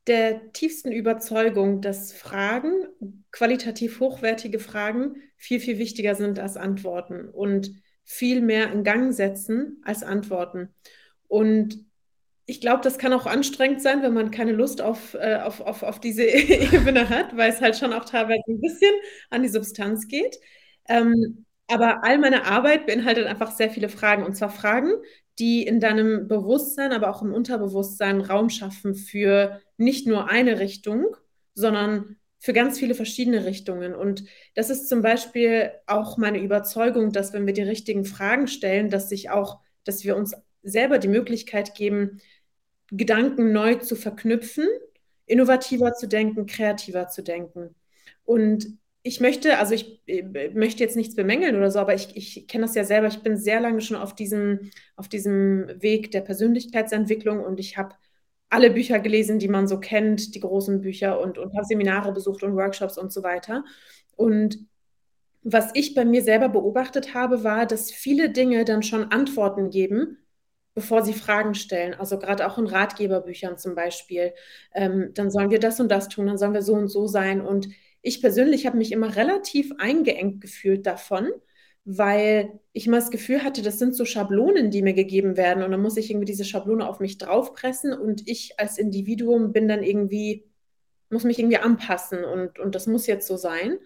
der 0.07 0.53
tiefsten 0.53 0.93
Überzeugung, 0.93 1.83
dass 1.83 2.12
Fragen, 2.12 2.87
qualitativ 3.31 4.00
hochwertige 4.00 4.59
Fragen, 4.59 5.17
viel, 5.37 5.61
viel 5.61 5.79
wichtiger 5.79 6.15
sind 6.15 6.39
als 6.39 6.57
Antworten 6.57 7.29
und 7.29 7.73
viel 8.05 8.41
mehr 8.41 8.73
in 8.73 8.83
Gang 8.83 9.12
setzen 9.12 9.81
als 9.85 10.03
Antworten. 10.03 10.75
Und 11.29 11.85
ich 12.50 12.61
glaube, 12.61 12.83
das 12.83 12.99
kann 12.99 13.12
auch 13.12 13.26
anstrengend 13.26 13.80
sein, 13.80 14.02
wenn 14.02 14.12
man 14.12 14.33
keine 14.33 14.50
Lust 14.52 14.83
auf, 14.83 15.14
äh, 15.14 15.37
auf, 15.37 15.61
auf, 15.61 15.85
auf 15.85 16.00
diese 16.00 16.25
Ebene 16.25 17.09
hat, 17.09 17.37
weil 17.37 17.50
es 17.50 17.61
halt 17.61 17.76
schon 17.76 17.92
auch 17.92 18.04
teilweise 18.04 18.42
ein 18.49 18.61
bisschen 18.61 18.90
an 19.30 19.42
die 19.42 19.49
Substanz 19.49 20.09
geht. 20.09 20.37
Ähm, 20.88 21.47
aber 21.69 22.02
all 22.02 22.19
meine 22.19 22.47
Arbeit 22.47 22.87
beinhaltet 22.87 23.26
einfach 23.26 23.52
sehr 23.52 23.71
viele 23.71 23.88
Fragen. 23.88 24.25
Und 24.25 24.35
zwar 24.37 24.50
Fragen, 24.50 24.90
die 25.38 25.62
in 25.62 25.78
deinem 25.78 26.26
Bewusstsein, 26.26 26.92
aber 26.92 27.09
auch 27.11 27.23
im 27.23 27.33
Unterbewusstsein 27.33 28.21
Raum 28.21 28.50
schaffen 28.50 28.97
für 28.97 29.61
nicht 29.76 30.09
nur 30.09 30.28
eine 30.28 30.59
Richtung, 30.59 31.16
sondern 31.54 32.16
für 32.40 32.52
ganz 32.52 32.80
viele 32.80 32.97
verschiedene 32.97 33.45
Richtungen. 33.45 33.95
Und 33.95 34.25
das 34.57 34.71
ist 34.71 34.88
zum 34.88 35.02
Beispiel 35.02 35.71
auch 35.87 36.16
meine 36.16 36.40
Überzeugung, 36.40 37.12
dass 37.12 37.33
wenn 37.33 37.47
wir 37.47 37.52
die 37.52 37.62
richtigen 37.62 38.04
Fragen 38.04 38.49
stellen, 38.49 38.90
dass 38.90 39.09
sich 39.09 39.30
auch, 39.30 39.61
dass 39.85 40.02
wir 40.02 40.16
uns 40.16 40.35
selber 40.62 40.99
die 40.99 41.09
Möglichkeit 41.09 41.75
geben, 41.75 42.21
Gedanken 42.90 43.52
neu 43.52 43.76
zu 43.76 43.97
verknüpfen, 43.97 44.66
innovativer 45.26 45.94
zu 45.94 46.09
denken, 46.09 46.47
kreativer 46.47 47.09
zu 47.09 47.23
denken. 47.23 47.75
Und 48.25 48.78
ich 49.02 49.20
möchte, 49.20 49.59
also 49.59 49.75
ich, 49.75 50.02
ich 50.06 50.25
äh, 50.25 50.50
möchte 50.50 50.82
jetzt 50.82 50.97
nichts 50.97 51.14
bemängeln 51.14 51.56
oder 51.56 51.70
so, 51.70 51.78
aber 51.78 51.94
ich, 51.94 52.16
ich 52.16 52.47
kenne 52.49 52.66
das 52.66 52.75
ja 52.75 52.85
selber. 52.85 53.09
Ich 53.09 53.23
bin 53.23 53.37
sehr 53.37 53.61
lange 53.61 53.80
schon 53.80 53.97
auf 53.97 54.14
diesem, 54.14 54.70
auf 54.97 55.09
diesem 55.09 55.68
Weg 55.80 56.11
der 56.11 56.20
Persönlichkeitsentwicklung 56.20 57.40
und 57.40 57.61
ich 57.61 57.78
habe 57.78 57.94
alle 58.50 58.70
Bücher 58.70 58.99
gelesen, 58.99 59.38
die 59.38 59.49
man 59.49 59.68
so 59.68 59.78
kennt, 59.78 60.35
die 60.35 60.40
großen 60.40 60.80
Bücher 60.80 61.20
und, 61.20 61.38
und 61.38 61.54
habe 61.54 61.64
Seminare 61.64 62.12
besucht 62.12 62.42
und 62.42 62.56
Workshops 62.56 62.99
und 62.99 63.12
so 63.12 63.23
weiter. 63.23 63.64
Und 64.16 64.59
was 65.42 65.70
ich 65.75 65.94
bei 65.94 66.04
mir 66.04 66.23
selber 66.23 66.49
beobachtet 66.49 67.14
habe, 67.14 67.44
war, 67.44 67.64
dass 67.64 67.90
viele 67.90 68.30
Dinge 68.30 68.64
dann 68.64 68.82
schon 68.82 69.04
Antworten 69.04 69.70
geben, 69.70 70.18
bevor 70.75 71.03
sie 71.03 71.12
Fragen 71.12 71.55
stellen. 71.55 71.95
Also 71.95 72.19
gerade 72.19 72.47
auch 72.47 72.59
in 72.59 72.67
Ratgeberbüchern 72.67 73.59
zum 73.59 73.75
Beispiel. 73.75 74.33
Ähm, 74.75 75.11
dann 75.15 75.31
sollen 75.31 75.50
wir 75.50 75.59
das 75.59 75.81
und 75.81 75.91
das 75.91 76.09
tun, 76.09 76.27
dann 76.27 76.39
sollen 76.39 76.55
wir 76.55 76.62
so 76.62 76.75
und 76.75 76.89
so 76.89 77.07
sein. 77.07 77.41
Und 77.41 77.69
ich 78.03 78.21
persönlich 78.21 78.67
habe 78.67 78.79
mich 78.79 78.93
immer 78.93 79.17
relativ 79.17 79.73
eingeengt 79.79 80.41
gefühlt 80.41 80.87
davon, 80.87 81.29
weil 81.85 82.61
ich 82.73 82.87
immer 82.87 82.99
das 82.99 83.11
Gefühl 83.11 83.43
hatte, 83.43 83.62
das 83.62 83.79
sind 83.79 83.95
so 83.95 84.05
Schablonen, 84.05 84.71
die 84.71 84.83
mir 84.83 84.95
gegeben 84.95 85.37
werden 85.37 85.62
und 85.62 85.71
dann 85.71 85.83
muss 85.83 85.97
ich 85.97 86.11
irgendwie 86.11 86.27
diese 86.27 86.45
Schablone 86.45 86.89
auf 86.89 87.00
mich 87.00 87.19
draufpressen 87.19 87.93
und 87.93 88.29
ich 88.29 88.59
als 88.59 88.79
Individuum 88.79 89.53
bin 89.53 89.67
dann 89.69 89.83
irgendwie, 89.83 90.45
muss 91.11 91.25
mich 91.25 91.39
irgendwie 91.39 91.59
anpassen 91.59 92.25
und, 92.25 92.59
und 92.59 92.75
das 92.75 92.87
muss 92.87 93.07
jetzt 93.07 93.27
so 93.27 93.37
sein. 93.37 93.79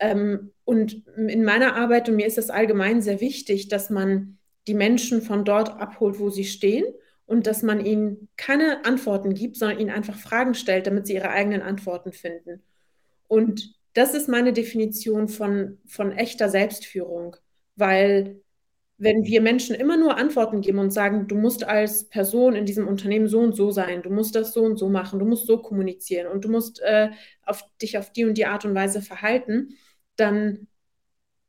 Ähm, 0.00 0.52
und 0.64 1.06
in 1.16 1.44
meiner 1.44 1.76
Arbeit, 1.76 2.08
und 2.08 2.16
mir 2.16 2.26
ist 2.26 2.38
es 2.38 2.50
allgemein 2.50 3.02
sehr 3.02 3.20
wichtig, 3.20 3.68
dass 3.68 3.90
man 3.90 4.38
die 4.66 4.74
Menschen 4.74 5.22
von 5.22 5.44
dort 5.44 5.80
abholt, 5.80 6.18
wo 6.18 6.30
sie 6.30 6.44
stehen 6.44 6.84
und 7.26 7.46
dass 7.46 7.62
man 7.62 7.84
ihnen 7.84 8.28
keine 8.36 8.84
Antworten 8.84 9.34
gibt, 9.34 9.56
sondern 9.56 9.78
ihnen 9.78 9.90
einfach 9.90 10.16
Fragen 10.16 10.54
stellt, 10.54 10.86
damit 10.86 11.06
sie 11.06 11.14
ihre 11.14 11.30
eigenen 11.30 11.62
Antworten 11.62 12.12
finden. 12.12 12.62
Und 13.28 13.74
das 13.94 14.14
ist 14.14 14.28
meine 14.28 14.52
Definition 14.52 15.28
von, 15.28 15.78
von 15.86 16.12
echter 16.12 16.48
Selbstführung, 16.48 17.36
weil 17.76 18.40
wenn 18.96 19.24
wir 19.24 19.40
Menschen 19.40 19.74
immer 19.74 19.96
nur 19.96 20.16
Antworten 20.16 20.60
geben 20.60 20.78
und 20.78 20.92
sagen, 20.92 21.26
du 21.26 21.34
musst 21.34 21.64
als 21.64 22.08
Person 22.08 22.54
in 22.54 22.64
diesem 22.64 22.86
Unternehmen 22.86 23.26
so 23.28 23.40
und 23.40 23.54
so 23.54 23.70
sein, 23.70 24.02
du 24.02 24.10
musst 24.10 24.36
das 24.36 24.52
so 24.52 24.62
und 24.62 24.78
so 24.78 24.88
machen, 24.88 25.18
du 25.18 25.26
musst 25.26 25.46
so 25.46 25.58
kommunizieren 25.58 26.28
und 26.28 26.44
du 26.44 26.48
musst 26.48 26.80
äh, 26.80 27.10
auf, 27.42 27.64
dich 27.82 27.98
auf 27.98 28.12
die 28.12 28.24
und 28.24 28.38
die 28.38 28.46
Art 28.46 28.64
und 28.64 28.74
Weise 28.74 29.02
verhalten, 29.02 29.76
dann 30.16 30.68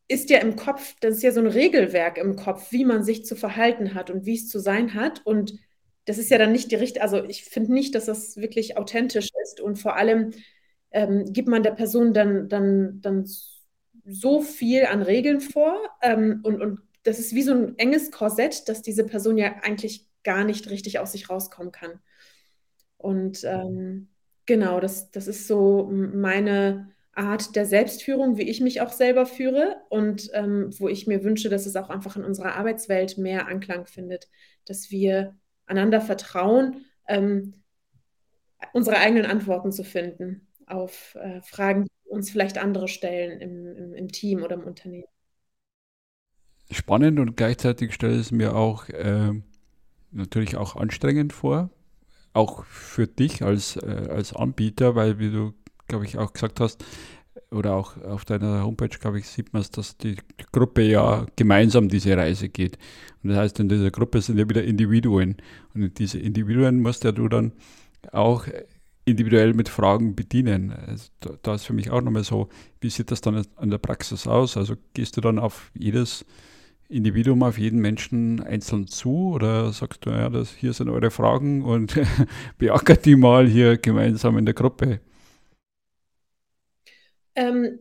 ist 0.07 0.29
ja 0.29 0.39
im 0.39 0.55
Kopf, 0.55 0.95
das 0.99 1.17
ist 1.17 1.23
ja 1.23 1.31
so 1.31 1.39
ein 1.39 1.47
Regelwerk 1.47 2.17
im 2.17 2.35
Kopf, 2.35 2.71
wie 2.71 2.85
man 2.85 3.03
sich 3.03 3.25
zu 3.25 3.35
verhalten 3.35 3.93
hat 3.93 4.09
und 4.09 4.25
wie 4.25 4.35
es 4.35 4.47
zu 4.47 4.59
sein 4.59 4.93
hat. 4.93 5.25
Und 5.25 5.57
das 6.05 6.17
ist 6.17 6.29
ja 6.29 6.37
dann 6.37 6.51
nicht 6.51 6.71
die 6.71 6.75
richtige, 6.75 7.01
also 7.03 7.23
ich 7.23 7.45
finde 7.45 7.73
nicht, 7.73 7.95
dass 7.95 8.05
das 8.05 8.37
wirklich 8.37 8.77
authentisch 8.77 9.29
ist. 9.43 9.59
Und 9.59 9.77
vor 9.77 9.95
allem 9.95 10.31
ähm, 10.91 11.25
gibt 11.33 11.47
man 11.47 11.63
der 11.63 11.71
Person 11.71 12.13
dann, 12.13 12.47
dann, 12.49 13.01
dann 13.01 13.27
so 14.05 14.41
viel 14.41 14.85
an 14.85 15.01
Regeln 15.01 15.41
vor. 15.41 15.75
Ähm, 16.01 16.41
und, 16.43 16.61
und 16.61 16.79
das 17.03 17.19
ist 17.19 17.33
wie 17.33 17.41
so 17.41 17.53
ein 17.53 17.77
enges 17.77 18.11
Korsett, 18.11 18.69
dass 18.69 18.83
diese 18.83 19.05
Person 19.05 19.37
ja 19.37 19.55
eigentlich 19.63 20.07
gar 20.23 20.43
nicht 20.43 20.69
richtig 20.69 20.99
aus 20.99 21.13
sich 21.13 21.29
rauskommen 21.29 21.71
kann. 21.71 21.99
Und 22.97 23.43
ähm, 23.43 24.09
genau, 24.45 24.79
das, 24.79 25.11
das 25.11 25.27
ist 25.27 25.47
so 25.47 25.89
meine 25.91 26.94
Art 27.15 27.55
der 27.55 27.65
Selbstführung, 27.65 28.37
wie 28.37 28.49
ich 28.49 28.59
mich 28.59 28.81
auch 28.81 28.91
selber 28.91 29.25
führe 29.25 29.77
und 29.89 30.29
ähm, 30.33 30.69
wo 30.77 30.89
ich 30.89 31.07
mir 31.07 31.23
wünsche, 31.23 31.49
dass 31.49 31.65
es 31.65 31.75
auch 31.75 31.89
einfach 31.89 32.17
in 32.17 32.25
unserer 32.25 32.55
Arbeitswelt 32.55 33.17
mehr 33.17 33.47
Anklang 33.47 33.85
findet, 33.85 34.29
dass 34.65 34.91
wir 34.91 35.35
einander 35.65 36.01
vertrauen, 36.01 36.85
ähm, 37.07 37.53
unsere 38.73 38.97
eigenen 38.97 39.25
Antworten 39.25 39.71
zu 39.71 39.83
finden 39.83 40.47
auf 40.67 41.15
äh, 41.15 41.41
Fragen, 41.41 41.85
die 41.85 42.09
uns 42.09 42.29
vielleicht 42.29 42.57
andere 42.57 42.87
stellen 42.87 43.39
im, 43.39 43.75
im, 43.75 43.93
im, 43.93 44.11
Team 44.11 44.43
oder 44.43 44.55
im 44.55 44.63
Unternehmen. 44.63 45.07
Spannend 46.71 47.19
und 47.19 47.37
gleichzeitig 47.37 47.93
stellt 47.93 48.19
es 48.19 48.31
mir 48.31 48.55
auch 48.55 48.89
äh, 48.89 49.31
natürlich 50.11 50.57
auch 50.57 50.75
anstrengend 50.75 51.31
vor, 51.31 51.69
auch 52.33 52.65
für 52.65 53.07
dich 53.07 53.43
als, 53.43 53.77
äh, 53.77 54.07
als 54.09 54.35
Anbieter, 54.35 54.95
weil 54.95 55.19
wie 55.19 55.31
du 55.31 55.53
glaube 55.87 56.05
ich, 56.05 56.17
auch 56.17 56.33
gesagt 56.33 56.59
hast, 56.59 56.83
oder 57.51 57.75
auch 57.75 57.97
auf 58.03 58.25
deiner 58.25 58.63
Homepage, 58.63 58.89
glaube 58.99 59.19
ich, 59.19 59.27
sieht 59.27 59.53
man 59.53 59.61
es, 59.61 59.69
dass 59.69 59.97
die 59.97 60.17
Gruppe 60.51 60.81
ja 60.83 61.25
gemeinsam 61.35 61.89
diese 61.89 62.15
Reise 62.15 62.49
geht. 62.49 62.77
Und 63.23 63.29
das 63.29 63.37
heißt, 63.37 63.59
in 63.59 63.69
dieser 63.69 63.91
Gruppe 63.91 64.21
sind 64.21 64.37
ja 64.37 64.47
wieder 64.49 64.63
Individuen. 64.63 65.37
Und 65.73 65.97
diese 65.99 66.19
Individuen 66.19 66.81
musst 66.81 67.03
ja 67.03 67.11
du 67.11 67.27
dann 67.27 67.53
auch 68.11 68.47
individuell 69.05 69.53
mit 69.53 69.69
Fragen 69.69 70.15
bedienen. 70.15 70.71
Also 70.71 71.09
da, 71.19 71.31
da, 71.41 71.55
ist 71.55 71.65
für 71.65 71.73
mich 71.73 71.91
auch 71.91 72.01
nochmal 72.01 72.23
so, 72.23 72.49
wie 72.81 72.89
sieht 72.89 73.11
das 73.11 73.21
dann 73.21 73.45
an 73.55 73.69
der 73.69 73.77
Praxis 73.77 74.27
aus? 74.27 74.57
Also 74.57 74.75
gehst 74.93 75.15
du 75.17 75.21
dann 75.21 75.37
auf 75.37 75.71
jedes 75.75 76.25
Individuum, 76.89 77.43
auf 77.43 77.57
jeden 77.57 77.79
Menschen 77.79 78.41
einzeln 78.43 78.87
zu 78.87 79.29
oder 79.29 79.71
sagst 79.71 80.05
du, 80.05 80.11
ja, 80.11 80.29
das, 80.29 80.53
hier 80.53 80.73
sind 80.73 80.89
eure 80.89 81.11
Fragen 81.11 81.63
und 81.63 81.99
beackert 82.57 83.05
die 83.05 83.15
mal 83.15 83.47
hier 83.47 83.77
gemeinsam 83.77 84.37
in 84.37 84.45
der 84.45 84.53
Gruppe? 84.53 84.99
Ähm, 87.35 87.79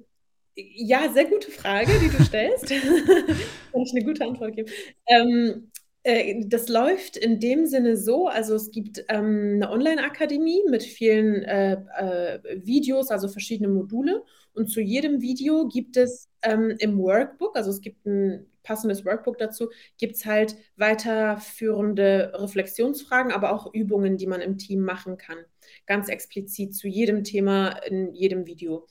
ja, 0.56 1.11
sehr 1.12 1.26
gute 1.26 1.50
Frage, 1.50 1.99
die 1.99 2.11
du 2.11 2.23
stellst. 2.23 2.68
Kann 3.73 3.82
ich 3.82 3.92
eine 3.94 4.04
gute 4.04 4.25
Antwort 4.25 4.54
geben. 4.56 4.70
Ähm, 5.06 5.70
Äh, 6.06 6.44
das 6.49 6.68
läuft 6.68 7.16
in 7.16 7.40
dem 7.40 7.66
Sinne 7.66 7.96
so, 7.96 8.28
also 8.28 8.54
es 8.54 8.70
gibt 8.70 9.04
ähm, 9.08 9.54
eine 9.56 9.70
Online-Akademie 9.70 10.62
mit 10.68 10.82
vielen 10.82 11.42
äh, 11.44 11.75
äh, 11.96 12.40
Videos, 12.64 13.11
also 13.11 13.28
verschiedene 13.28 13.68
Module. 13.70 14.23
Und 14.52 14.68
zu 14.68 14.80
jedem 14.82 15.23
Video 15.23 15.66
gibt 15.66 15.96
es 15.96 16.28
ähm, 16.42 16.75
im 16.78 16.99
Workbook, 16.99 17.56
also 17.56 17.70
es 17.70 17.80
gibt 17.80 18.04
ein 18.06 18.46
passendes 18.62 19.04
Workbook 19.06 19.38
dazu, 19.38 19.70
gibt 19.99 20.16
es 20.16 20.26
halt 20.26 20.56
weiterführende 20.76 22.32
Reflexionsfragen, 22.34 23.32
aber 23.32 23.52
auch 23.52 23.73
Übungen, 23.75 24.18
die 24.18 24.26
man 24.26 24.42
im 24.42 24.58
Team 24.58 24.80
machen 24.80 25.16
kann. 25.16 25.38
Ganz 25.87 26.08
explizit 26.11 26.75
zu 26.75 26.87
jedem 26.87 27.25
Thema 27.25 27.70
in 27.88 28.12
jedem 28.14 28.46
Video. 28.46 28.87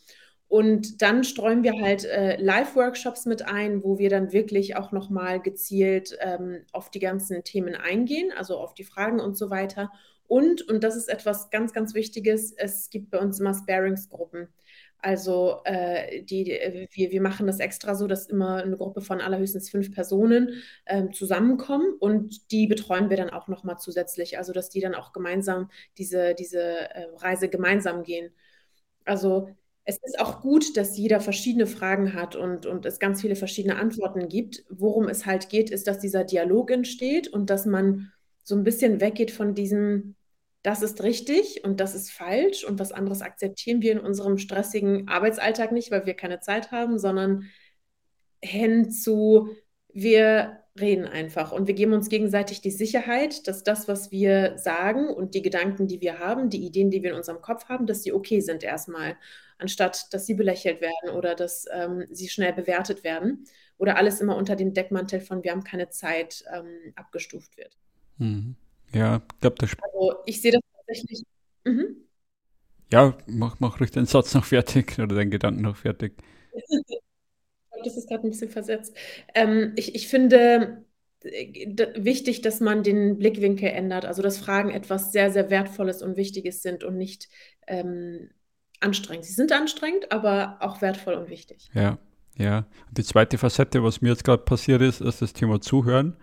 Und 0.48 1.02
dann 1.02 1.24
streuen 1.24 1.64
wir 1.64 1.74
halt 1.82 2.06
äh, 2.06 2.36
Live-Workshops 2.40 3.26
mit 3.26 3.48
ein, 3.48 3.84
wo 3.84 3.98
wir 3.98 4.10
dann 4.10 4.32
wirklich 4.32 4.76
auch 4.76 4.92
nochmal 4.92 5.42
gezielt 5.42 6.16
ähm, 6.22 6.66
auf 6.72 6.92
die 6.92 7.00
ganzen 7.00 7.44
Themen 7.44 7.76
eingehen, 7.76 8.32
also 8.38 8.58
auf 8.58 8.76
die 8.76 8.84
Fragen 8.84 9.20
und 9.20 9.36
so 9.36 9.50
weiter. 9.50 9.92
Und, 10.28 10.62
und 10.70 10.84
das 10.84 10.96
ist 10.96 11.10
etwas 11.10 11.50
ganz, 11.50 11.74
ganz 11.74 11.94
Wichtiges, 11.94 12.54
es 12.54 12.90
gibt 12.90 13.10
bei 13.10 13.20
uns 13.20 13.40
immer 13.40 13.54
Sparingsgruppen. 13.54 14.48
Also 15.00 15.60
äh, 15.66 16.24
die, 16.24 16.46
wir, 16.92 17.12
wir 17.12 17.22
machen 17.22 17.46
das 17.46 17.60
extra 17.60 17.94
so, 17.94 18.08
dass 18.08 18.28
immer 18.28 18.64
eine 18.64 18.78
Gruppe 18.78 19.02
von 19.02 19.20
allerhöchstens 19.20 19.70
fünf 19.70 19.94
Personen 19.94 20.64
äh, 20.86 21.10
zusammenkommen 21.10 21.94
und 22.00 22.52
die 22.52 22.68
betreuen 22.68 23.10
wir 23.10 23.18
dann 23.18 23.30
auch 23.30 23.50
nochmal 23.50 23.78
zusätzlich. 23.80 24.38
Also 24.38 24.54
dass 24.54 24.70
die 24.70 24.80
dann 24.80 24.96
auch 24.96 25.12
gemeinsam 25.12 25.70
diese, 25.98 26.36
diese 26.36 26.62
äh, 26.62 27.08
Reise 27.18 27.50
gemeinsam 27.50 28.04
gehen. 28.04 28.32
Also 29.04 29.50
es 29.86 29.98
ist 30.04 30.20
auch 30.20 30.42
gut, 30.42 30.78
dass 30.78 30.98
jeder 30.98 31.20
verschiedene 31.20 31.68
Fragen 31.68 32.14
hat 32.14 32.36
und, 32.36 32.66
und 32.66 32.86
es 32.86 33.00
ganz 33.00 33.22
viele 33.22 33.36
verschiedene 33.36 33.78
Antworten 33.78 34.30
gibt. 34.30 34.64
Worum 34.70 35.10
es 35.10 35.26
halt 35.26 35.50
geht, 35.50 35.70
ist, 35.70 35.88
dass 35.88 36.00
dieser 36.00 36.24
Dialog 36.24 36.72
entsteht 36.72 37.28
und 37.28 37.50
dass 37.50 37.66
man 37.66 38.12
so 38.44 38.56
ein 38.56 38.64
bisschen 38.64 39.02
weggeht 39.02 39.32
von 39.32 39.56
diesem, 39.56 40.16
das 40.62 40.82
ist 40.82 41.04
richtig 41.04 41.64
und 41.66 41.82
das 41.82 41.96
ist 41.96 42.12
falsch 42.12 42.64
und 42.64 42.80
was 42.80 42.94
anderes 42.94 43.22
akzeptieren 43.22 43.82
wir 43.82 43.92
in 43.92 44.00
unserem 44.00 44.38
stressigen 44.38 45.10
Arbeitsalltag 45.10 45.74
nicht, 45.74 45.92
weil 45.92 46.06
wir 46.06 46.14
keine 46.14 46.40
Zeit 46.40 46.72
haben, 46.72 46.98
sondern 46.98 47.50
hin 48.42 48.90
zu, 48.90 49.50
wir 49.94 50.60
reden 50.80 51.06
einfach 51.06 51.52
und 51.52 51.68
wir 51.68 51.76
geben 51.76 51.94
uns 51.94 52.10
gegenseitig 52.10 52.62
die 52.62 52.72
Sicherheit, 52.72 53.48
dass 53.48 53.64
das, 53.64 53.88
was 53.88 54.12
wir 54.12 54.58
sagen 54.58 55.08
und 55.08 55.36
die 55.36 55.42
Gedanken, 55.42 55.88
die 55.88 56.02
wir 56.02 56.20
haben, 56.20 56.50
die 56.50 56.66
Ideen, 56.66 56.90
die 56.90 57.04
wir 57.04 57.12
in 57.12 57.18
unserem 57.18 57.42
Kopf 57.42 57.66
haben, 57.66 57.86
dass 57.86 58.04
sie 58.04 58.14
okay 58.14 58.40
sind 58.40 58.64
erstmal 58.64 59.16
anstatt 59.64 60.14
dass 60.14 60.26
sie 60.28 60.36
belächelt 60.36 60.82
werden 60.82 61.16
oder 61.16 61.34
dass 61.34 61.66
ähm, 61.72 62.06
sie 62.12 62.30
schnell 62.30 62.54
bewertet 62.54 63.04
werden 63.04 63.46
oder 63.78 63.98
alles 63.98 64.22
immer 64.22 64.36
unter 64.36 64.56
dem 64.56 64.74
Deckmantel 64.74 65.20
von 65.22 65.44
wir 65.44 65.52
haben 65.52 65.64
keine 65.64 65.90
Zeit 65.90 66.44
ähm, 66.54 66.94
abgestuft 66.96 67.58
wird. 67.58 67.76
Mhm. 68.18 68.56
Ja, 68.94 69.24
ich 69.34 69.40
glaube, 69.40 69.56
das. 69.58 69.72
Also 69.82 70.16
ich 70.26 70.42
sehe 70.42 70.52
das 70.52 70.62
tatsächlich. 70.76 71.24
Mhm. 71.64 71.96
Ja, 72.92 73.18
mach, 73.26 73.60
mach 73.60 73.80
ruhig 73.80 73.90
den 73.90 74.06
Satz 74.06 74.36
noch 74.36 74.46
fertig 74.46 75.00
oder 75.00 75.16
deinen 75.16 75.32
Gedanken 75.32 75.62
noch 75.62 75.78
fertig. 75.78 76.14
das 77.84 77.98
ist 77.98 78.08
gerade 78.08 78.28
ein 78.28 78.30
bisschen 78.30 78.52
versetzt. 78.52 78.96
Ähm, 79.34 79.74
ich, 79.76 79.96
ich 79.96 80.08
finde 80.08 80.86
äh, 81.24 81.94
wichtig, 81.96 82.42
dass 82.42 82.60
man 82.60 82.84
den 82.84 83.18
Blickwinkel 83.18 83.70
ändert, 83.70 84.06
also 84.06 84.22
dass 84.22 84.38
Fragen 84.38 84.70
etwas 84.70 85.12
sehr, 85.12 85.32
sehr 85.32 85.50
Wertvolles 85.50 86.04
und 86.04 86.18
Wichtiges 86.18 86.62
sind 86.62 86.84
und 86.84 86.98
nicht 86.98 87.30
ähm, 87.66 88.30
anstrengend. 88.84 89.26
Sie 89.26 89.34
sind 89.34 89.52
anstrengend, 89.52 90.12
aber 90.12 90.58
auch 90.60 90.82
wertvoll 90.82 91.16
und 91.16 91.30
wichtig. 91.30 91.70
Ja, 91.74 91.98
ja. 92.36 92.66
Und 92.88 92.98
die 92.98 93.04
zweite 93.04 93.38
Facette, 93.38 93.84
was 93.84 94.02
mir 94.02 94.10
jetzt 94.10 94.24
gerade 94.24 94.44
passiert 94.44 94.82
ist, 94.82 95.02
ist 95.02 95.22
das 95.22 95.34
Thema 95.34 95.62
Zuhören. 95.62 96.16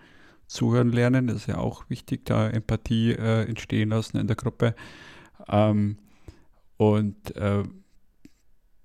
Zuhören 0.47 0.91
lernen, 0.91 1.29
ist 1.29 1.47
ja 1.47 1.59
auch 1.59 1.89
wichtig, 1.89 2.27
da 2.27 2.49
Empathie 2.49 3.13
äh, 3.13 3.49
entstehen 3.49 3.91
lassen 3.91 4.17
in 4.17 4.27
der 4.27 4.37
Gruppe. 4.37 4.75
Ähm, 5.49 5.99
und 6.77 7.37
äh, 7.37 7.63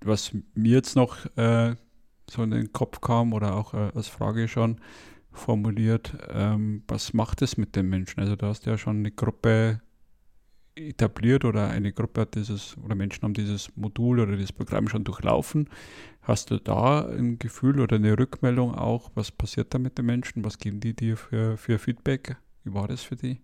was 0.02 0.32
mir 0.54 0.74
jetzt 0.74 0.96
noch 0.96 1.26
äh, 1.38 1.76
so 2.30 2.44
in 2.44 2.52
den 2.52 2.72
Kopf 2.72 3.02
kam 3.02 3.34
oder 3.34 3.56
auch 3.56 3.74
äh, 3.74 3.92
als 3.96 4.08
Frage 4.08 4.48
schon 4.48 4.80
formuliert, 5.32 6.16
ähm, 6.30 6.84
was 6.88 7.14
macht 7.14 7.42
es 7.42 7.58
mit 7.58 7.76
den 7.76 7.90
Menschen? 7.90 8.20
Also 8.20 8.36
du 8.36 8.46
hast 8.46 8.66
ja 8.66 8.78
schon 8.78 9.00
eine 9.00 9.12
Gruppe 9.12 9.82
etabliert 10.76 11.46
oder 11.46 11.70
eine 11.70 11.94
Gruppe 11.94 12.22
hat 12.22 12.36
dieses 12.36 12.78
oder 12.84 12.96
Menschen 12.96 13.24
haben 13.24 13.34
dieses 13.34 13.76
Modul 13.78 14.20
oder 14.20 14.38
das 14.38 14.52
Programm 14.54 14.88
schon 14.90 15.04
durchlaufen. 15.04 15.70
Hast 16.22 16.52
du 16.52 16.60
da 16.60 17.08
ein 17.08 17.40
Gefühl 17.40 17.80
oder 17.80 17.98
eine 17.98 18.18
Rückmeldung 18.20 18.76
auch, 18.76 19.12
was 19.16 19.32
passiert 19.32 19.74
da 19.74 19.80
mit 19.80 19.98
den 19.98 20.06
Menschen? 20.08 20.46
Was 20.46 20.58
geben 20.60 20.80
die 20.82 20.96
dir 20.96 21.18
für, 21.18 21.58
für 21.58 21.80
Feedback? 21.80 22.38
Wie 22.64 22.74
war 22.74 22.88
das 22.88 23.04
für 23.04 23.16
die? 23.16 23.40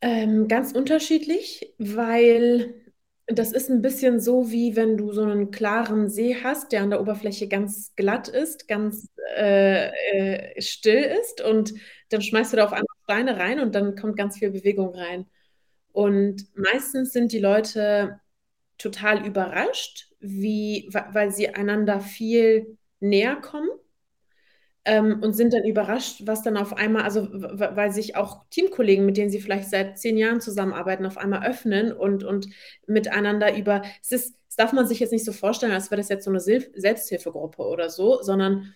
Ähm, 0.00 0.48
ganz 0.48 0.72
unterschiedlich, 0.72 1.74
weil 1.78 2.74
das 3.26 3.52
ist 3.52 3.70
ein 3.70 3.80
bisschen 3.80 4.20
so, 4.20 4.50
wie 4.50 4.76
wenn 4.76 4.96
du 4.98 5.12
so 5.12 5.22
einen 5.22 5.50
klaren 5.50 6.10
See 6.10 6.36
hast, 6.44 6.72
der 6.72 6.82
an 6.82 6.90
der 6.90 7.00
Oberfläche 7.00 7.48
ganz 7.48 7.94
glatt 7.96 8.28
ist, 8.28 8.68
ganz 8.68 9.08
äh, 9.36 9.88
äh, 10.56 10.60
still 10.60 11.02
ist 11.20 11.40
und 11.40 11.72
dann 12.10 12.20
schmeißt 12.22 12.52
du 12.52 12.58
da 12.58 12.64
auf 12.66 12.72
einmal 12.72 12.86
Steine 13.04 13.38
rein 13.38 13.60
und 13.60 13.74
dann 13.74 13.96
kommt 13.96 14.16
ganz 14.16 14.38
viel 14.38 14.50
Bewegung 14.50 14.94
rein. 14.94 15.26
Und 15.94 16.48
meistens 16.56 17.12
sind 17.12 17.30
die 17.30 17.38
Leute 17.38 18.18
total 18.78 19.24
überrascht, 19.24 20.08
wie, 20.18 20.88
weil 20.90 21.30
sie 21.30 21.50
einander 21.50 22.00
viel 22.00 22.78
näher 22.98 23.36
kommen 23.36 23.68
ähm, 24.84 25.20
und 25.22 25.34
sind 25.34 25.52
dann 25.52 25.62
überrascht, 25.64 26.22
was 26.24 26.42
dann 26.42 26.56
auf 26.56 26.76
einmal, 26.76 27.04
also 27.04 27.28
weil 27.30 27.92
sich 27.92 28.16
auch 28.16 28.44
Teamkollegen, 28.50 29.06
mit 29.06 29.16
denen 29.16 29.30
sie 29.30 29.40
vielleicht 29.40 29.70
seit 29.70 29.96
zehn 29.96 30.18
Jahren 30.18 30.40
zusammenarbeiten, 30.40 31.06
auf 31.06 31.16
einmal 31.16 31.46
öffnen 31.48 31.92
und, 31.92 32.24
und 32.24 32.48
miteinander 32.88 33.56
über, 33.56 33.82
es 34.02 34.10
ist, 34.10 34.34
das 34.48 34.56
darf 34.56 34.72
man 34.72 34.88
sich 34.88 34.98
jetzt 34.98 35.12
nicht 35.12 35.24
so 35.24 35.32
vorstellen, 35.32 35.70
als 35.70 35.92
wäre 35.92 36.00
das 36.00 36.08
jetzt 36.08 36.24
so 36.24 36.30
eine 36.30 36.40
Selbsthilfegruppe 36.40 37.62
oder 37.62 37.88
so, 37.88 38.20
sondern 38.20 38.74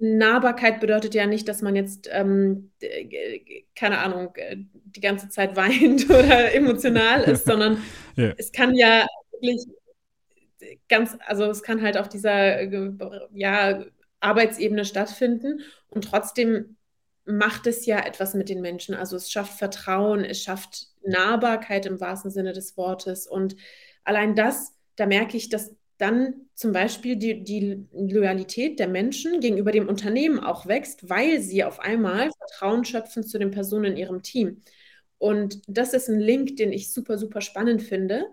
Nahbarkeit 0.00 0.80
bedeutet 0.80 1.14
ja 1.14 1.26
nicht, 1.26 1.46
dass 1.46 1.60
man 1.60 1.76
jetzt, 1.76 2.08
ähm, 2.10 2.72
keine 3.76 3.98
Ahnung, 3.98 4.34
äh, 4.36 4.56
die 4.72 5.00
ganze 5.00 5.28
Zeit 5.28 5.56
weint 5.56 6.08
oder 6.10 6.54
emotional 6.54 7.22
ist, 7.24 7.44
sondern 7.44 7.82
ja. 8.16 8.32
es 8.38 8.50
kann 8.50 8.74
ja 8.74 9.06
wirklich 9.32 9.66
ganz, 10.88 11.16
also 11.26 11.44
es 11.44 11.62
kann 11.62 11.82
halt 11.82 11.98
auf 11.98 12.08
dieser 12.08 12.62
ja, 13.32 13.84
Arbeitsebene 14.20 14.84
stattfinden 14.84 15.60
und 15.88 16.04
trotzdem 16.04 16.76
macht 17.26 17.66
es 17.66 17.84
ja 17.84 18.00
etwas 18.00 18.34
mit 18.34 18.48
den 18.48 18.62
Menschen. 18.62 18.94
Also 18.94 19.16
es 19.16 19.30
schafft 19.30 19.58
Vertrauen, 19.58 20.24
es 20.24 20.42
schafft 20.42 20.88
Nahbarkeit 21.02 21.86
im 21.86 22.00
wahrsten 22.00 22.30
Sinne 22.30 22.52
des 22.52 22.76
Wortes 22.78 23.26
und 23.26 23.54
allein 24.04 24.34
das, 24.34 24.72
da 24.96 25.04
merke 25.06 25.36
ich, 25.36 25.50
dass 25.50 25.74
dann 26.00 26.48
zum 26.54 26.72
Beispiel 26.72 27.16
die, 27.16 27.44
die 27.44 27.86
Loyalität 27.92 28.78
der 28.78 28.88
Menschen 28.88 29.40
gegenüber 29.40 29.72
dem 29.72 29.88
Unternehmen 29.88 30.38
auch 30.40 30.66
wächst, 30.66 31.08
weil 31.08 31.40
sie 31.40 31.64
auf 31.64 31.80
einmal 31.80 32.30
Vertrauen 32.32 32.84
schöpfen 32.84 33.22
zu 33.24 33.38
den 33.38 33.50
Personen 33.50 33.92
in 33.92 33.96
ihrem 33.96 34.22
Team. 34.22 34.62
Und 35.18 35.60
das 35.66 35.92
ist 35.94 36.08
ein 36.08 36.20
Link, 36.20 36.56
den 36.56 36.72
ich 36.72 36.92
super, 36.92 37.18
super 37.18 37.40
spannend 37.40 37.82
finde, 37.82 38.26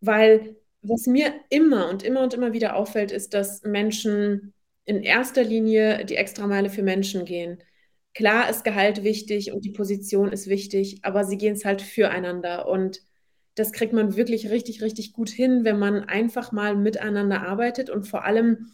weil 0.00 0.56
was 0.82 1.06
mir 1.06 1.34
immer 1.50 1.88
und 1.88 2.02
immer 2.02 2.22
und 2.22 2.34
immer 2.34 2.52
wieder 2.52 2.76
auffällt, 2.76 3.10
ist, 3.12 3.34
dass 3.34 3.62
Menschen 3.62 4.54
in 4.84 5.02
erster 5.02 5.42
Linie 5.42 6.04
die 6.04 6.16
Extrameile 6.16 6.70
für 6.70 6.82
Menschen 6.82 7.24
gehen. 7.24 7.62
Klar 8.14 8.48
ist 8.50 8.64
Gehalt 8.64 9.04
wichtig 9.04 9.52
und 9.52 9.64
die 9.64 9.70
Position 9.72 10.32
ist 10.32 10.48
wichtig, 10.48 11.00
aber 11.02 11.24
sie 11.24 11.36
gehen 11.36 11.54
es 11.54 11.64
halt 11.64 11.82
füreinander. 11.82 12.68
Und 12.68 13.00
das 13.58 13.72
kriegt 13.72 13.92
man 13.92 14.16
wirklich 14.16 14.50
richtig, 14.50 14.82
richtig 14.82 15.12
gut 15.12 15.28
hin, 15.28 15.64
wenn 15.64 15.78
man 15.78 16.04
einfach 16.04 16.52
mal 16.52 16.76
miteinander 16.76 17.42
arbeitet 17.42 17.90
und 17.90 18.06
vor 18.06 18.24
allem 18.24 18.70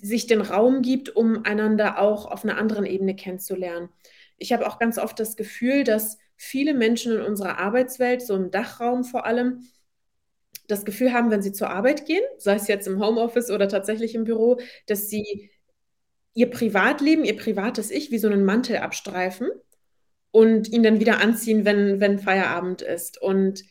sich 0.00 0.26
den 0.26 0.40
Raum 0.40 0.82
gibt, 0.82 1.14
um 1.16 1.44
einander 1.44 1.98
auch 1.98 2.26
auf 2.26 2.44
einer 2.44 2.56
anderen 2.56 2.86
Ebene 2.86 3.16
kennenzulernen. 3.16 3.88
Ich 4.38 4.52
habe 4.52 4.66
auch 4.66 4.78
ganz 4.78 4.98
oft 4.98 5.18
das 5.18 5.36
Gefühl, 5.36 5.84
dass 5.84 6.18
viele 6.36 6.72
Menschen 6.72 7.12
in 7.16 7.22
unserer 7.22 7.58
Arbeitswelt, 7.58 8.22
so 8.22 8.36
im 8.36 8.50
Dachraum 8.50 9.04
vor 9.04 9.26
allem, 9.26 9.66
das 10.68 10.84
Gefühl 10.84 11.12
haben, 11.12 11.32
wenn 11.32 11.42
sie 11.42 11.52
zur 11.52 11.70
Arbeit 11.70 12.06
gehen, 12.06 12.22
sei 12.38 12.54
es 12.54 12.68
jetzt 12.68 12.86
im 12.86 13.04
Homeoffice 13.04 13.50
oder 13.50 13.68
tatsächlich 13.68 14.14
im 14.14 14.22
Büro, 14.22 14.60
dass 14.86 15.08
sie 15.08 15.50
ihr 16.32 16.48
Privatleben, 16.48 17.24
ihr 17.24 17.36
privates 17.36 17.90
Ich 17.90 18.12
wie 18.12 18.18
so 18.18 18.28
einen 18.28 18.44
Mantel 18.44 18.76
abstreifen 18.76 19.48
und 20.30 20.68
ihn 20.68 20.82
dann 20.82 21.00
wieder 21.00 21.20
anziehen, 21.20 21.64
wenn, 21.64 22.00
wenn 22.00 22.18
Feierabend 22.18 22.82
ist. 22.82 23.20
Und 23.20 23.64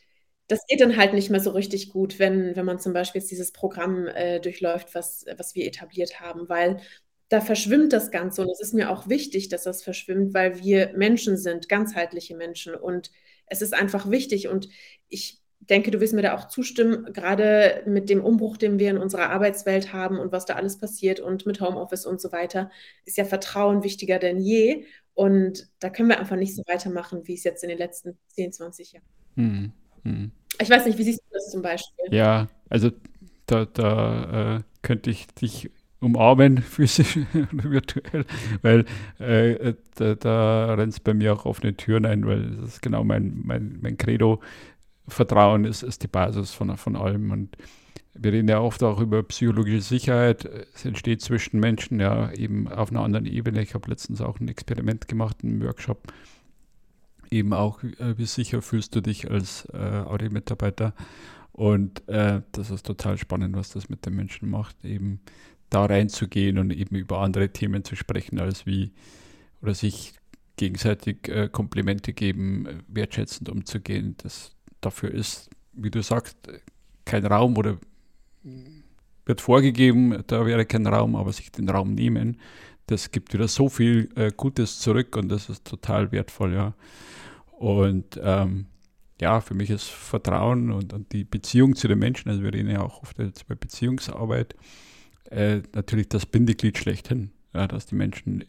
das 0.48 0.66
geht 0.68 0.82
dann 0.82 0.98
halt 0.98 1.14
nicht 1.14 1.30
mehr 1.30 1.40
so 1.40 1.52
richtig 1.52 1.90
gut, 1.90 2.20
wenn, 2.20 2.56
wenn 2.56 2.66
man 2.66 2.80
zum 2.80 2.94
Beispiel 2.94 3.22
jetzt 3.22 3.32
dieses 3.32 3.52
Programm 3.52 4.08
äh, 4.08 4.40
durchläuft, 4.40 4.96
was, 4.96 5.26
was 5.38 5.56
wir 5.56 5.66
etabliert 5.66 6.20
haben, 6.20 6.50
weil 6.50 6.82
da 7.30 7.42
verschwimmt 7.42 7.94
das 7.94 8.12
Ganze. 8.12 8.42
Und 8.42 8.50
es 8.50 8.60
ist 8.60 8.74
mir 8.74 8.90
auch 8.90 9.08
wichtig, 9.08 9.50
dass 9.50 9.64
das 9.64 9.84
verschwimmt, 9.84 10.34
weil 10.34 10.60
wir 10.64 10.92
Menschen 10.96 11.38
sind, 11.38 11.70
ganzheitliche 11.70 12.36
Menschen. 12.36 12.74
Und 12.76 13.12
es 13.46 13.62
ist 13.62 13.74
einfach 13.74 14.10
wichtig. 14.10 14.48
Und 14.48 14.70
ich 15.08 15.39
denke, 15.60 15.92
du 15.92 16.00
wirst 16.00 16.14
mir 16.14 16.22
da 16.22 16.36
auch 16.36 16.48
zustimmen, 16.48 17.12
gerade 17.14 17.84
mit 17.86 18.10
dem 18.10 18.24
Umbruch, 18.24 18.58
den 18.58 18.80
wir 18.80 18.90
in 18.90 18.98
unserer 18.98 19.30
Arbeitswelt 19.30 19.94
haben 19.94 20.18
und 20.18 20.32
was 20.32 20.46
da 20.46 20.56
alles 20.56 20.78
passiert 20.78 21.20
und 21.20 21.46
mit 21.46 21.62
Homeoffice 21.62 22.06
und 22.06 22.22
so 22.22 22.32
weiter, 22.32 22.72
ist 23.06 23.18
ja 23.18 23.26
Vertrauen 23.26 23.84
wichtiger 23.84 24.20
denn 24.20 24.40
je. 24.40 24.86
Und 25.14 25.68
da 25.80 25.90
können 25.90 26.10
wir 26.10 26.20
einfach 26.20 26.38
nicht 26.38 26.56
so 26.56 26.64
weitermachen, 26.68 27.22
wie 27.26 27.34
es 27.34 27.44
jetzt 27.44 27.64
in 27.64 27.70
den 27.70 27.78
letzten 27.78 28.18
10, 28.30 28.54
20 28.54 28.94
Jahren. 28.94 29.06
Hm, 29.36 29.72
hm. 30.04 30.32
Ich 30.62 30.70
weiß 30.70 30.86
nicht, 30.86 30.98
wie 30.98 31.04
siehst 31.04 31.20
du 31.20 31.34
das 31.34 31.52
zum 31.52 31.62
Beispiel? 31.62 32.06
Ja, 32.12 32.48
also 32.70 32.92
da, 33.46 33.66
da 33.66 34.58
äh, 34.58 34.62
könnte 34.82 35.10
ich 35.10 35.28
dich 35.28 35.70
umarmen, 36.00 36.58
physisch 36.62 37.18
oder 37.54 37.72
virtuell, 37.72 38.26
weil 38.62 38.86
äh, 39.20 39.74
da, 39.96 40.16
da 40.16 40.74
rennt 40.76 40.94
es 40.94 41.00
bei 41.00 41.14
mir 41.14 41.34
auch 41.34 41.46
offene 41.46 41.76
Türen 41.76 42.06
ein, 42.06 42.26
weil 42.26 42.58
das 42.62 42.76
ist 42.76 42.82
genau 42.82 43.04
mein, 43.04 43.42
mein, 43.44 43.80
mein 43.82 43.98
Credo. 43.98 44.40
Vertrauen 45.10 45.66
ist, 45.66 45.84
ist 45.84 46.04
die 46.04 46.08
Basis 46.08 46.52
von, 46.52 46.76
von 46.78 46.96
allem. 46.96 47.32
Und 47.32 47.58
wir 48.14 48.34
reden 48.34 48.48
ja 48.48 48.60
oft 48.60 48.84
auch 48.84 49.00
über 49.00 49.24
psychologische 49.24 49.82
Sicherheit. 49.82 50.46
Es 50.74 50.86
entsteht 50.86 51.22
zwischen 51.22 51.60
Menschen 51.60 52.00
ja 52.00 52.32
eben 52.34 52.68
auf 52.68 52.92
einer 52.92 53.02
anderen 53.02 53.26
Ebene. 53.26 53.62
Ich 53.62 53.74
habe 53.74 53.90
letztens 53.90 54.22
auch 54.22 54.40
ein 54.40 54.48
Experiment 54.48 55.08
gemacht, 55.08 55.38
einen 55.44 55.64
Workshop. 55.64 56.12
Eben 57.32 57.54
auch, 57.54 57.84
äh, 57.84 58.18
wie 58.18 58.26
sicher 58.26 58.62
fühlst 58.62 58.96
du 58.96 59.02
dich 59.02 59.30
als 59.30 59.68
äh, 59.74 59.78
Audi-Mitarbeiter? 59.78 60.94
Und 61.52 62.08
äh, 62.08 62.42
das 62.52 62.72
ist 62.72 62.86
total 62.86 63.18
spannend, 63.18 63.56
was 63.56 63.72
das 63.72 63.90
mit 63.90 64.06
den 64.06 64.16
Menschen 64.16 64.50
macht, 64.50 64.84
eben 64.86 65.20
da 65.70 65.86
reinzugehen 65.86 66.58
und 66.58 66.72
eben 66.72 66.96
über 66.96 67.20
andere 67.20 67.50
Themen 67.50 67.84
zu 67.84 67.96
sprechen, 67.96 68.40
als 68.40 68.66
wie 68.66 68.92
oder 69.62 69.76
sich 69.76 70.14
gegenseitig 70.56 71.28
äh, 71.28 71.50
Komplimente 71.50 72.14
geben, 72.14 72.84
wertschätzend 72.88 73.50
umzugehen. 73.50 74.16
Das, 74.18 74.56
dafür 74.82 75.12
ist, 75.12 75.50
wie 75.74 75.92
du 75.92 76.02
sagst, 76.02 76.38
kein 77.06 77.26
Raum 77.26 77.58
oder 77.58 77.78
wird 79.26 79.42
vorgegeben, 79.42 80.24
da 80.28 80.46
wäre 80.46 80.66
kein 80.66 80.88
Raum, 80.88 81.16
aber 81.16 81.32
sich 81.32 81.52
den 81.52 81.70
Raum 81.70 81.94
nehmen, 81.94 82.38
das 82.88 83.12
gibt 83.12 83.34
wieder 83.34 83.48
so 83.48 83.70
viel 83.70 84.10
äh, 84.16 84.32
Gutes 84.36 84.80
zurück 84.80 85.16
und 85.16 85.30
das 85.30 85.50
ist 85.50 85.66
total 85.66 86.12
wertvoll, 86.12 86.54
ja. 86.54 86.74
Und 87.52 88.20
ähm, 88.24 88.66
ja, 89.22 89.42
für 89.42 89.54
mich 89.54 89.70
ist 89.70 89.90
Vertrauen 89.90 90.72
und, 90.72 90.94
und, 90.94 91.12
die 91.12 91.26
Beziehung 91.26 91.76
zu 91.76 91.88
den 91.88 92.00
Menschen, 92.00 92.30
also 92.30 92.42
wir 92.42 92.54
reden 92.54 92.70
ja 92.70 92.82
auch 92.82 93.04
oft 93.04 93.20
jetzt 93.20 93.44
über 93.44 93.56
Beziehungsarbeit, 93.56 94.56
äh, 95.30 95.62
natürlich 95.74 96.10
das 96.10 96.26
Bindeglied 96.26 96.78
schlechthin, 96.78 97.32
ja, 97.54 97.68
dass 97.68 97.86
die 97.86 97.96
Menschen 97.96 98.46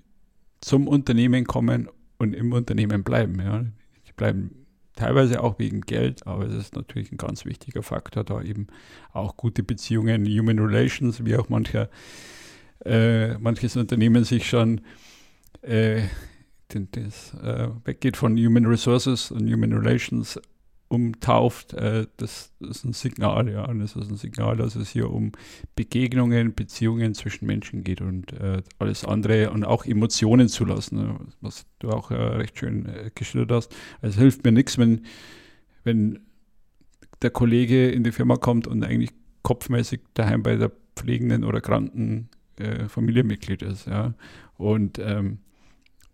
zum 0.60 0.88
Unternehmen 0.88 1.44
kommen 1.44 1.88
und 2.18 2.34
im 2.34 2.52
Unternehmen 2.52 3.02
bleiben. 3.02 3.40
Ja. 3.40 3.64
Die 4.06 4.12
bleiben 4.12 4.59
teilweise 5.00 5.42
auch 5.42 5.58
wegen 5.58 5.80
Geld, 5.80 6.26
aber 6.26 6.46
es 6.46 6.54
ist 6.54 6.76
natürlich 6.76 7.10
ein 7.10 7.16
ganz 7.16 7.46
wichtiger 7.46 7.82
Faktor, 7.82 8.22
da 8.22 8.42
eben 8.42 8.66
auch 9.14 9.36
gute 9.36 9.62
Beziehungen, 9.62 10.26
Human 10.26 10.58
Relations, 10.58 11.24
wie 11.24 11.36
auch 11.36 11.48
mancher, 11.48 11.88
äh, 12.84 13.38
manches 13.38 13.76
Unternehmen 13.76 14.24
sich 14.24 14.46
schon 14.46 14.82
äh, 15.62 16.02
das, 16.68 17.34
äh, 17.42 17.68
weggeht 17.84 18.18
von 18.18 18.36
Human 18.36 18.66
Resources 18.66 19.30
und 19.30 19.50
Human 19.50 19.72
Relations 19.72 20.38
umtauft, 20.90 21.72
äh, 21.74 22.09
das, 22.16 22.53
das, 22.59 22.79
ist 22.79 22.85
ein 22.85 22.92
Signal, 22.92 23.48
ja. 23.48 23.64
Und 23.64 23.79
das 23.79 23.94
ist 23.94 24.11
ein 24.11 24.16
Signal, 24.16 24.57
dass 24.57 24.74
es 24.74 24.90
hier 24.90 25.09
um 25.09 25.31
Begegnungen, 25.76 26.53
Beziehungen 26.53 27.14
zwischen 27.14 27.46
Menschen 27.46 27.85
geht 27.85 28.00
und 28.00 28.33
äh, 28.33 28.62
alles 28.81 29.05
andere 29.05 29.50
und 29.53 29.64
auch 29.64 29.87
Emotionen 29.87 30.48
zulassen, 30.48 30.98
ne, 30.98 31.20
was 31.40 31.64
du 31.79 31.90
auch 31.90 32.11
äh, 32.11 32.16
recht 32.16 32.59
schön 32.59 32.87
äh, 32.87 33.11
geschildert 33.14 33.53
hast. 33.53 33.76
Also 34.03 34.16
es 34.16 34.20
hilft 34.20 34.44
mir 34.44 34.50
nichts, 34.50 34.79
wenn, 34.79 35.07
wenn 35.85 36.18
der 37.22 37.31
Kollege 37.31 37.88
in 37.88 38.03
die 38.03 38.12
Firma 38.12 38.35
kommt 38.35 38.66
und 38.66 38.83
eigentlich 38.83 39.12
kopfmäßig 39.42 40.00
daheim 40.14 40.42
bei 40.42 40.57
der 40.57 40.72
pflegenden 40.96 41.44
oder 41.44 41.61
kranken 41.61 42.31
äh, 42.59 42.88
Familienmitglied 42.88 43.62
ist, 43.62 43.87
ja. 43.87 44.14
Und 44.57 44.98
ähm, 44.98 45.38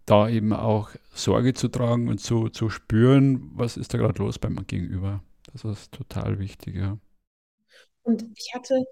da 0.07 0.29
eben 0.29 0.53
auch 0.53 0.90
Sorge 1.12 1.53
zu 1.53 1.69
tragen 1.69 2.09
und 2.09 2.19
zu, 2.19 2.49
zu 2.49 2.71
spüren, 2.71 3.51
was 3.55 3.77
ist 3.77 3.92
da 3.92 3.99
gerade 3.99 4.23
los 4.23 4.38
beim 4.38 4.57
Gegenüber. 4.66 5.23
Das 5.53 5.64
ist 5.64 5.92
total 5.92 6.38
wichtig, 6.38 6.77
ja. 6.77 6.99
Und 8.03 8.25
ich 8.37 8.53
hatte, 8.55 8.85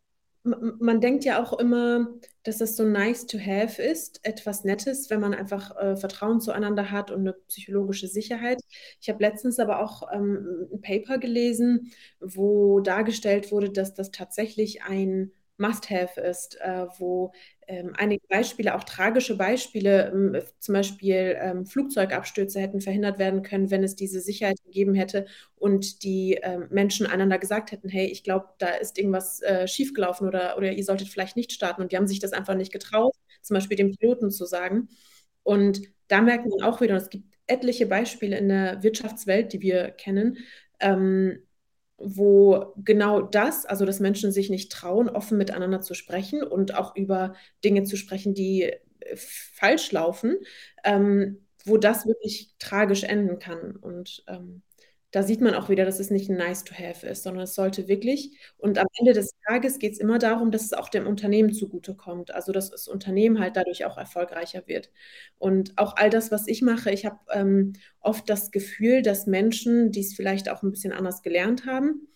man 0.43 1.01
denkt 1.01 1.25
ja 1.25 1.43
auch 1.43 1.59
immer, 1.59 2.09
dass 2.43 2.61
es 2.61 2.77
so 2.77 2.85
nice 2.85 3.27
to 3.27 3.39
have 3.39 3.81
ist, 3.81 4.21
etwas 4.25 4.65
Nettes, 4.65 5.09
wenn 5.09 5.21
man 5.21 5.35
einfach 5.35 5.77
äh, 5.77 5.97
Vertrauen 5.97 6.41
zueinander 6.41 6.91
hat 6.91 7.11
und 7.13 7.21
eine 7.21 7.35
psychologische 7.49 8.09
Sicherheit. 8.09 8.61
Ich 9.01 9.09
habe 9.09 9.23
letztens 9.23 9.59
aber 9.61 9.81
auch 9.81 10.03
ähm, 10.13 10.69
ein 10.73 10.81
Paper 10.81 11.19
gelesen, 11.19 11.93
wo 12.21 12.81
dargestellt 12.81 13.53
wurde, 13.53 13.71
dass 13.71 13.95
das 13.95 14.11
tatsächlich 14.11 14.83
ein 14.83 15.31
Must-Have 15.57 16.21
ist, 16.21 16.61
äh, 16.61 16.87
wo 16.99 17.33
ähm, 17.69 17.93
einige 17.97 18.27
Beispiele, 18.29 18.75
auch 18.75 18.85
tragische 18.85 19.37
Beispiele, 19.37 20.11
ähm, 20.13 20.43
zum 20.59 20.75
Beispiel 20.75 21.37
ähm, 21.41 21.67
Flugzeugabstürze 21.67 22.61
hätten 22.61 22.81
verhindert 22.81 23.19
werden 23.19 23.43
können, 23.43 23.71
wenn 23.71 23.83
es 23.83 23.97
diese 23.97 24.21
Sicherheit 24.21 24.63
gegeben 24.65 24.95
hätte 24.95 25.27
und 25.57 26.03
die 26.03 26.39
ähm, 26.43 26.67
Menschen 26.71 27.07
einander 27.07 27.39
gesagt 27.39 27.73
hätten, 27.73 27.89
hey, 27.89 28.07
ich 28.07 28.25
glaube, 28.25 28.49
da 28.59 28.69
ist 28.69 28.99
irgendwas 28.99 29.41
äh, 29.43 29.67
schiefgelaufen 29.69 30.29
oder, 30.29 30.57
oder 30.57 30.73
ihr 30.73 30.85
solltet 30.85 31.09
vielleicht 31.09 31.37
nicht 31.37 31.53
starten. 31.53 31.83
Und 31.83 31.93
die 31.93 31.97
haben 31.97 32.07
sich 32.07 32.21
das 32.21 32.33
einfach 32.33 32.55
nicht 32.55 32.73
getraut, 32.73 33.15
zum 33.43 33.55
Beispiel 33.55 33.77
dem 33.77 33.97
Piloten 33.97 34.31
zu 34.31 34.45
sagen. 34.47 34.89
Und 35.43 35.83
da 36.09 36.21
merkt 36.21 36.47
man 36.47 36.63
auch 36.63 36.81
wieder, 36.81 36.95
und 36.95 37.03
es 37.03 37.11
gibt 37.11 37.35
etliche 37.47 37.87
Beispiele 37.87 38.39
in 38.39 38.49
der 38.49 38.83
Wirtschaftswelt, 38.83 39.53
die 39.53 39.61
wir 39.61 39.91
kennen, 39.91 40.39
ähm, 40.81 41.39
wo 41.97 42.73
genau 42.77 43.23
das, 43.23 43.67
also 43.67 43.85
dass 43.85 44.01
Menschen 44.01 44.33
sich 44.33 44.51
nicht 44.51 44.73
trauen, 44.73 45.09
offen 45.09 45.39
miteinander 45.39 45.81
zu 45.81 45.95
sprechen 45.95 46.43
und 46.43 46.75
auch 46.75 46.97
über 46.97 47.35
Dinge 47.65 47.85
zu 47.85 47.97
sprechen, 47.97 48.35
die 48.35 48.65
äh, 48.65 49.17
falsch 49.17 49.93
laufen, 49.93 50.37
ähm, 50.85 51.47
wo 51.65 51.79
das 51.79 52.07
wirklich 52.07 52.51
tragisch 52.59 53.05
enden 53.05 53.39
kann. 53.39 53.77
Und 53.77 54.25
ähm, 54.27 54.63
da 55.15 55.23
sieht 55.23 55.41
man 55.41 55.55
auch 55.55 55.69
wieder, 55.69 55.85
dass 55.85 56.01
es 56.01 56.11
nicht 56.11 56.29
ein 56.29 56.37
nice 56.37 56.65
to 56.65 56.75
have 56.75 57.07
ist, 57.07 57.23
sondern 57.23 57.45
es 57.45 57.55
sollte 57.55 57.87
wirklich, 57.87 58.37
und 58.57 58.79
am 58.79 58.89
Ende 58.99 59.13
des 59.13 59.31
Tages 59.47 59.79
geht 59.79 59.93
es 59.93 60.01
immer 60.01 60.19
darum, 60.19 60.51
dass 60.51 60.65
es 60.65 60.73
auch 60.73 60.89
dem 60.89 61.07
Unternehmen 61.07 61.53
zugutekommt, 61.55 62.35
also 62.35 62.51
dass 62.51 62.71
das 62.71 62.89
Unternehmen 62.89 63.39
halt 63.39 63.55
dadurch 63.57 63.85
auch 63.85 63.97
erfolgreicher 63.97 64.65
wird. 64.67 64.91
Und 65.39 65.79
auch 65.79 65.95
all 65.97 66.11
das, 66.11 66.33
was 66.33 66.49
ich 66.49 66.63
mache, 66.63 66.91
ich 66.91 67.07
habe 67.07 67.21
ähm, 67.31 67.75
oft 68.01 68.29
das 68.29 68.51
Gefühl, 68.51 69.03
dass 69.03 69.29
Menschen, 69.29 69.93
die 69.93 70.01
es 70.01 70.15
vielleicht 70.15 70.51
auch 70.51 70.65
ein 70.65 70.73
bisschen 70.73 70.93
anders 70.93 71.23
gelernt 71.23 71.65
haben, 71.65 72.09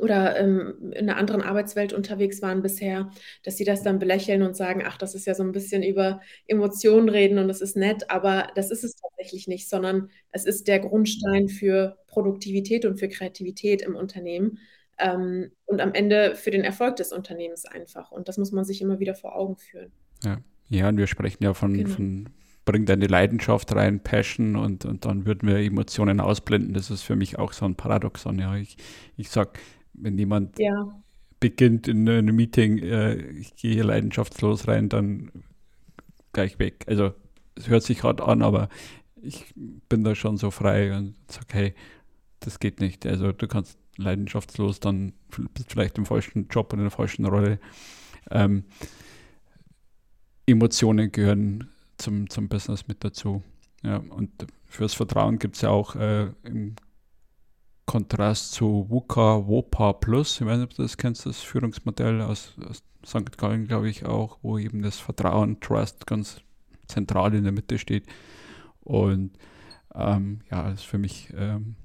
oder 0.00 0.38
ähm, 0.38 0.92
in 0.92 1.08
einer 1.08 1.16
anderen 1.16 1.42
Arbeitswelt 1.42 1.92
unterwegs 1.92 2.42
waren 2.42 2.62
bisher, 2.62 3.10
dass 3.42 3.56
sie 3.56 3.64
das 3.64 3.82
dann 3.82 3.98
belächeln 3.98 4.42
und 4.42 4.56
sagen, 4.56 4.82
ach, 4.84 4.98
das 4.98 5.14
ist 5.14 5.26
ja 5.26 5.34
so 5.34 5.42
ein 5.42 5.52
bisschen 5.52 5.82
über 5.82 6.20
Emotionen 6.46 7.08
reden 7.08 7.38
und 7.38 7.48
das 7.48 7.60
ist 7.60 7.76
nett, 7.76 8.10
aber 8.10 8.48
das 8.54 8.70
ist 8.70 8.84
es 8.84 8.96
tatsächlich 8.96 9.48
nicht, 9.48 9.68
sondern 9.68 10.10
es 10.30 10.44
ist 10.44 10.68
der 10.68 10.80
Grundstein 10.80 11.48
für 11.48 11.98
Produktivität 12.06 12.84
und 12.84 12.98
für 12.98 13.08
Kreativität 13.08 13.82
im 13.82 13.96
Unternehmen 13.96 14.58
ähm, 14.98 15.50
und 15.66 15.80
am 15.80 15.92
Ende 15.92 16.34
für 16.34 16.50
den 16.50 16.64
Erfolg 16.64 16.96
des 16.96 17.12
Unternehmens 17.12 17.64
einfach. 17.64 18.10
Und 18.10 18.28
das 18.28 18.38
muss 18.38 18.52
man 18.52 18.64
sich 18.64 18.80
immer 18.80 18.98
wieder 18.98 19.14
vor 19.14 19.36
Augen 19.36 19.56
führen. 19.56 19.92
Ja, 20.24 20.38
ja 20.68 20.88
und 20.88 20.98
wir 20.98 21.06
sprechen 21.06 21.42
ja 21.42 21.54
von, 21.54 21.74
genau. 21.74 21.90
von 21.90 22.28
bring 22.64 22.84
deine 22.84 23.06
Leidenschaft 23.06 23.74
rein, 23.74 24.00
Passion 24.00 24.56
und, 24.56 24.84
und 24.84 25.04
dann 25.04 25.24
würden 25.24 25.48
wir 25.48 25.58
Emotionen 25.58 26.20
ausblenden. 26.20 26.74
Das 26.74 26.90
ist 26.90 27.02
für 27.02 27.16
mich 27.16 27.38
auch 27.38 27.52
so 27.52 27.64
ein 27.64 27.76
Paradoxon. 27.76 28.38
Ja, 28.38 28.56
ich, 28.56 28.76
ich 29.16 29.30
sage, 29.30 29.52
wenn 29.98 30.18
jemand 30.18 30.58
ja. 30.58 30.72
beginnt 31.40 31.88
in 31.88 32.08
einem 32.08 32.34
Meeting, 32.34 32.78
äh, 32.78 33.16
ich 33.16 33.56
gehe 33.56 33.74
hier 33.74 33.84
leidenschaftslos 33.84 34.68
rein, 34.68 34.88
dann 34.88 35.30
gleich 36.32 36.58
weg. 36.58 36.84
Also 36.86 37.12
es 37.54 37.68
hört 37.68 37.82
sich 37.82 37.98
gerade 37.98 38.24
an, 38.24 38.42
aber 38.42 38.68
ich 39.22 39.54
bin 39.88 40.04
da 40.04 40.14
schon 40.14 40.36
so 40.36 40.50
frei 40.50 40.96
und 40.96 41.14
sage, 41.28 41.46
hey, 41.52 41.74
das 42.40 42.60
geht 42.60 42.80
nicht. 42.80 43.06
Also 43.06 43.32
du 43.32 43.48
kannst 43.48 43.78
leidenschaftslos, 43.96 44.80
dann 44.80 45.14
bist 45.54 45.72
vielleicht 45.72 45.98
im 45.98 46.06
falschen 46.06 46.48
Job 46.48 46.72
und 46.72 46.80
in 46.80 46.84
der 46.84 46.90
falschen 46.90 47.24
Rolle. 47.24 47.58
Ähm, 48.30 48.64
Emotionen 50.46 51.10
gehören 51.10 51.68
zum, 51.96 52.28
zum 52.30 52.48
Business 52.48 52.86
mit 52.86 53.02
dazu. 53.02 53.42
Ja, 53.82 53.96
und 53.96 54.30
fürs 54.66 54.94
Vertrauen 54.94 55.38
gibt 55.38 55.56
es 55.56 55.62
ja 55.62 55.70
auch 55.70 55.96
äh, 55.96 56.30
im 56.44 56.76
Kontrast 57.86 58.52
zu 58.52 58.86
WUKA 58.88 59.46
WOPA 59.46 59.92
Plus. 59.94 60.40
Ich 60.40 60.46
weiß 60.46 60.58
nicht, 60.58 60.70
ob 60.70 60.74
du 60.74 60.82
das 60.82 60.96
kennst, 60.96 61.24
das 61.24 61.40
Führungsmodell 61.40 62.20
aus, 62.20 62.54
aus 62.68 62.82
St. 63.06 63.38
Gallen, 63.38 63.66
glaube 63.66 63.88
ich, 63.88 64.04
auch, 64.04 64.38
wo 64.42 64.58
eben 64.58 64.82
das 64.82 64.98
Vertrauen, 64.98 65.60
Trust 65.60 66.06
ganz 66.06 66.40
zentral 66.88 67.34
in 67.34 67.44
der 67.44 67.52
Mitte 67.52 67.78
steht. 67.78 68.06
Und 68.80 69.30
ähm, 69.94 70.40
ja, 70.50 70.70
das 70.70 70.80
ist 70.80 70.86
für 70.86 70.98
mich 70.98 71.32
ähm, 71.36 71.76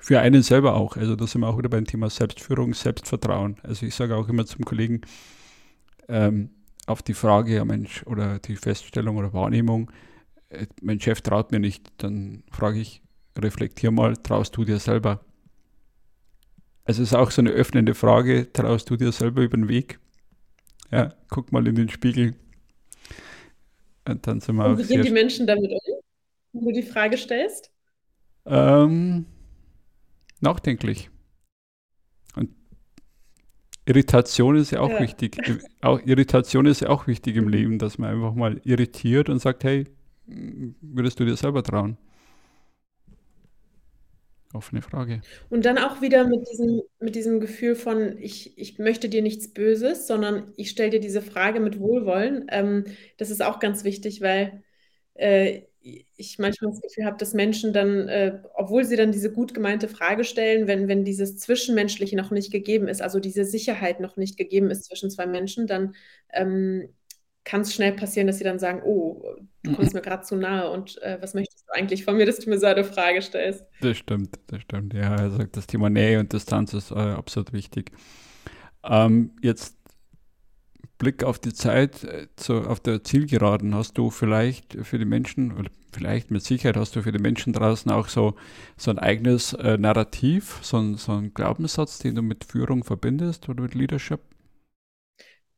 für 0.00 0.20
einen 0.20 0.42
selber 0.42 0.74
auch. 0.74 0.96
Also 0.96 1.14
da 1.14 1.26
sind 1.26 1.42
wir 1.42 1.48
auch 1.48 1.58
wieder 1.58 1.68
beim 1.68 1.84
Thema 1.84 2.08
Selbstführung, 2.08 2.74
Selbstvertrauen. 2.74 3.56
Also 3.62 3.86
ich 3.86 3.94
sage 3.94 4.16
auch 4.16 4.28
immer 4.28 4.46
zum 4.46 4.64
Kollegen, 4.64 5.02
ähm, 6.08 6.50
auf 6.86 7.02
die 7.02 7.14
Frage, 7.14 7.54
ja 7.54 7.64
Mensch, 7.64 8.02
oder 8.06 8.38
die 8.38 8.56
Feststellung 8.56 9.16
oder 9.16 9.32
Wahrnehmung, 9.32 9.90
äh, 10.48 10.66
mein 10.82 11.00
Chef 11.00 11.20
traut 11.20 11.52
mir 11.52 11.60
nicht, 11.60 11.92
dann 11.98 12.42
frage 12.50 12.80
ich, 12.80 13.02
reflektier 13.38 13.90
mal, 13.90 14.16
traust 14.16 14.56
du 14.56 14.64
dir 14.64 14.78
selber? 14.78 15.24
also 16.90 17.02
es 17.02 17.10
ist 17.10 17.14
auch 17.14 17.30
so 17.30 17.40
eine 17.40 17.50
öffnende 17.50 17.94
Frage, 17.94 18.52
traust 18.52 18.90
du 18.90 18.96
dir 18.96 19.12
selber 19.12 19.42
über 19.42 19.56
den 19.56 19.68
Weg? 19.68 20.00
Ja, 20.90 21.14
guck 21.28 21.52
mal 21.52 21.66
in 21.68 21.76
den 21.76 21.88
Spiegel. 21.88 22.34
Und 24.08 24.26
dann 24.26 24.40
sind 24.40 24.56
wir 24.56 24.66
Und 24.66 24.78
wie 24.78 24.86
gehen 24.86 25.02
die 25.02 25.10
Menschen 25.10 25.46
damit 25.46 25.70
um, 25.70 26.00
wenn 26.52 26.64
du 26.64 26.72
die 26.72 26.82
Frage 26.82 27.16
stellst? 27.16 27.70
Ähm, 28.44 29.26
nachdenklich. 30.40 31.10
Und 32.34 32.50
Irritation 33.86 34.56
ist 34.56 34.72
ja 34.72 34.80
auch 34.80 34.90
ja. 34.90 35.00
wichtig. 35.00 35.36
Auch 35.80 36.00
Irritation 36.04 36.66
ist 36.66 36.80
ja 36.80 36.88
auch 36.88 37.06
wichtig 37.06 37.36
im 37.36 37.48
Leben, 37.48 37.78
dass 37.78 37.98
man 37.98 38.10
einfach 38.10 38.34
mal 38.34 38.60
irritiert 38.64 39.28
und 39.28 39.38
sagt, 39.38 39.62
hey, 39.62 39.84
würdest 40.26 41.20
du 41.20 41.24
dir 41.24 41.36
selber 41.36 41.62
trauen? 41.62 41.98
Offene 44.52 44.82
Frage. 44.82 45.20
Und 45.48 45.64
dann 45.64 45.78
auch 45.78 46.00
wieder 46.00 46.26
mit 46.26 46.48
diesem, 46.50 46.82
mit 46.98 47.14
diesem 47.14 47.38
Gefühl 47.38 47.76
von, 47.76 48.18
ich, 48.18 48.58
ich 48.58 48.78
möchte 48.78 49.08
dir 49.08 49.22
nichts 49.22 49.52
Böses, 49.52 50.08
sondern 50.08 50.52
ich 50.56 50.70
stelle 50.70 50.90
dir 50.90 51.00
diese 51.00 51.22
Frage 51.22 51.60
mit 51.60 51.78
Wohlwollen. 51.78 52.46
Ähm, 52.50 52.84
das 53.16 53.30
ist 53.30 53.42
auch 53.42 53.60
ganz 53.60 53.84
wichtig, 53.84 54.20
weil 54.20 54.64
äh, 55.14 55.62
ich 55.82 56.38
manchmal 56.38 56.72
das 56.72 56.82
Gefühl 56.82 57.06
habe, 57.06 57.16
dass 57.16 57.32
Menschen 57.32 57.72
dann, 57.72 58.08
äh, 58.08 58.42
obwohl 58.54 58.84
sie 58.84 58.96
dann 58.96 59.12
diese 59.12 59.32
gut 59.32 59.54
gemeinte 59.54 59.88
Frage 59.88 60.24
stellen, 60.24 60.66
wenn, 60.66 60.88
wenn 60.88 61.04
dieses 61.04 61.38
Zwischenmenschliche 61.38 62.16
noch 62.16 62.30
nicht 62.30 62.52
gegeben 62.52 62.88
ist, 62.88 63.00
also 63.00 63.20
diese 63.20 63.44
Sicherheit 63.44 64.00
noch 64.00 64.16
nicht 64.16 64.36
gegeben 64.36 64.70
ist 64.70 64.84
zwischen 64.84 65.10
zwei 65.10 65.26
Menschen, 65.26 65.66
dann 65.66 65.94
ähm, 66.32 66.88
kann 67.44 67.62
es 67.62 67.74
schnell 67.74 67.92
passieren, 67.92 68.26
dass 68.26 68.38
sie 68.38 68.44
dann 68.44 68.58
sagen, 68.58 68.82
oh, 68.84 69.24
du 69.62 69.72
kommst 69.72 69.94
mir 69.94 70.02
gerade 70.02 70.22
zu 70.24 70.36
nahe 70.36 70.70
und 70.70 71.00
äh, 71.02 71.18
was 71.20 71.34
möchtest 71.34 71.66
du 71.66 71.72
eigentlich 71.72 72.04
von 72.04 72.16
mir, 72.16 72.26
dass 72.26 72.38
du 72.38 72.50
mir 72.50 72.58
so 72.58 72.66
eine 72.66 72.84
Frage 72.84 73.22
stellst? 73.22 73.64
Das 73.80 73.96
stimmt, 73.96 74.38
das 74.48 74.62
stimmt. 74.62 74.94
Ja, 74.94 75.14
also 75.14 75.44
das 75.44 75.66
Thema 75.66 75.90
Nähe 75.90 76.20
und 76.20 76.32
Distanz 76.32 76.74
ist 76.74 76.90
äh, 76.90 76.94
absolut 76.94 77.52
wichtig. 77.52 77.92
Ähm, 78.84 79.32
jetzt 79.42 79.76
Blick 81.00 81.24
auf 81.24 81.38
die 81.38 81.54
Zeit 81.54 82.04
äh, 82.04 82.28
zu, 82.36 82.60
auf 82.60 82.78
der 82.78 83.02
Zielgeraden, 83.02 83.74
hast 83.74 83.98
du 83.98 84.10
vielleicht 84.10 84.76
für 84.82 84.98
die 84.98 85.04
Menschen, 85.06 85.52
oder 85.52 85.70
vielleicht 85.92 86.30
mit 86.30 86.44
Sicherheit 86.44 86.76
hast 86.76 86.94
du 86.94 87.02
für 87.02 87.10
die 87.10 87.18
Menschen 87.18 87.52
draußen 87.52 87.90
auch 87.90 88.08
so, 88.08 88.34
so 88.76 88.90
ein 88.90 88.98
eigenes 88.98 89.54
äh, 89.54 89.78
Narrativ, 89.78 90.58
so 90.62 90.76
ein, 90.76 90.96
so 90.96 91.12
ein 91.12 91.34
Glaubenssatz, 91.34 91.98
den 91.98 92.14
du 92.14 92.22
mit 92.22 92.44
Führung 92.44 92.84
verbindest 92.84 93.48
oder 93.48 93.62
mit 93.62 93.74
Leadership? 93.74 94.20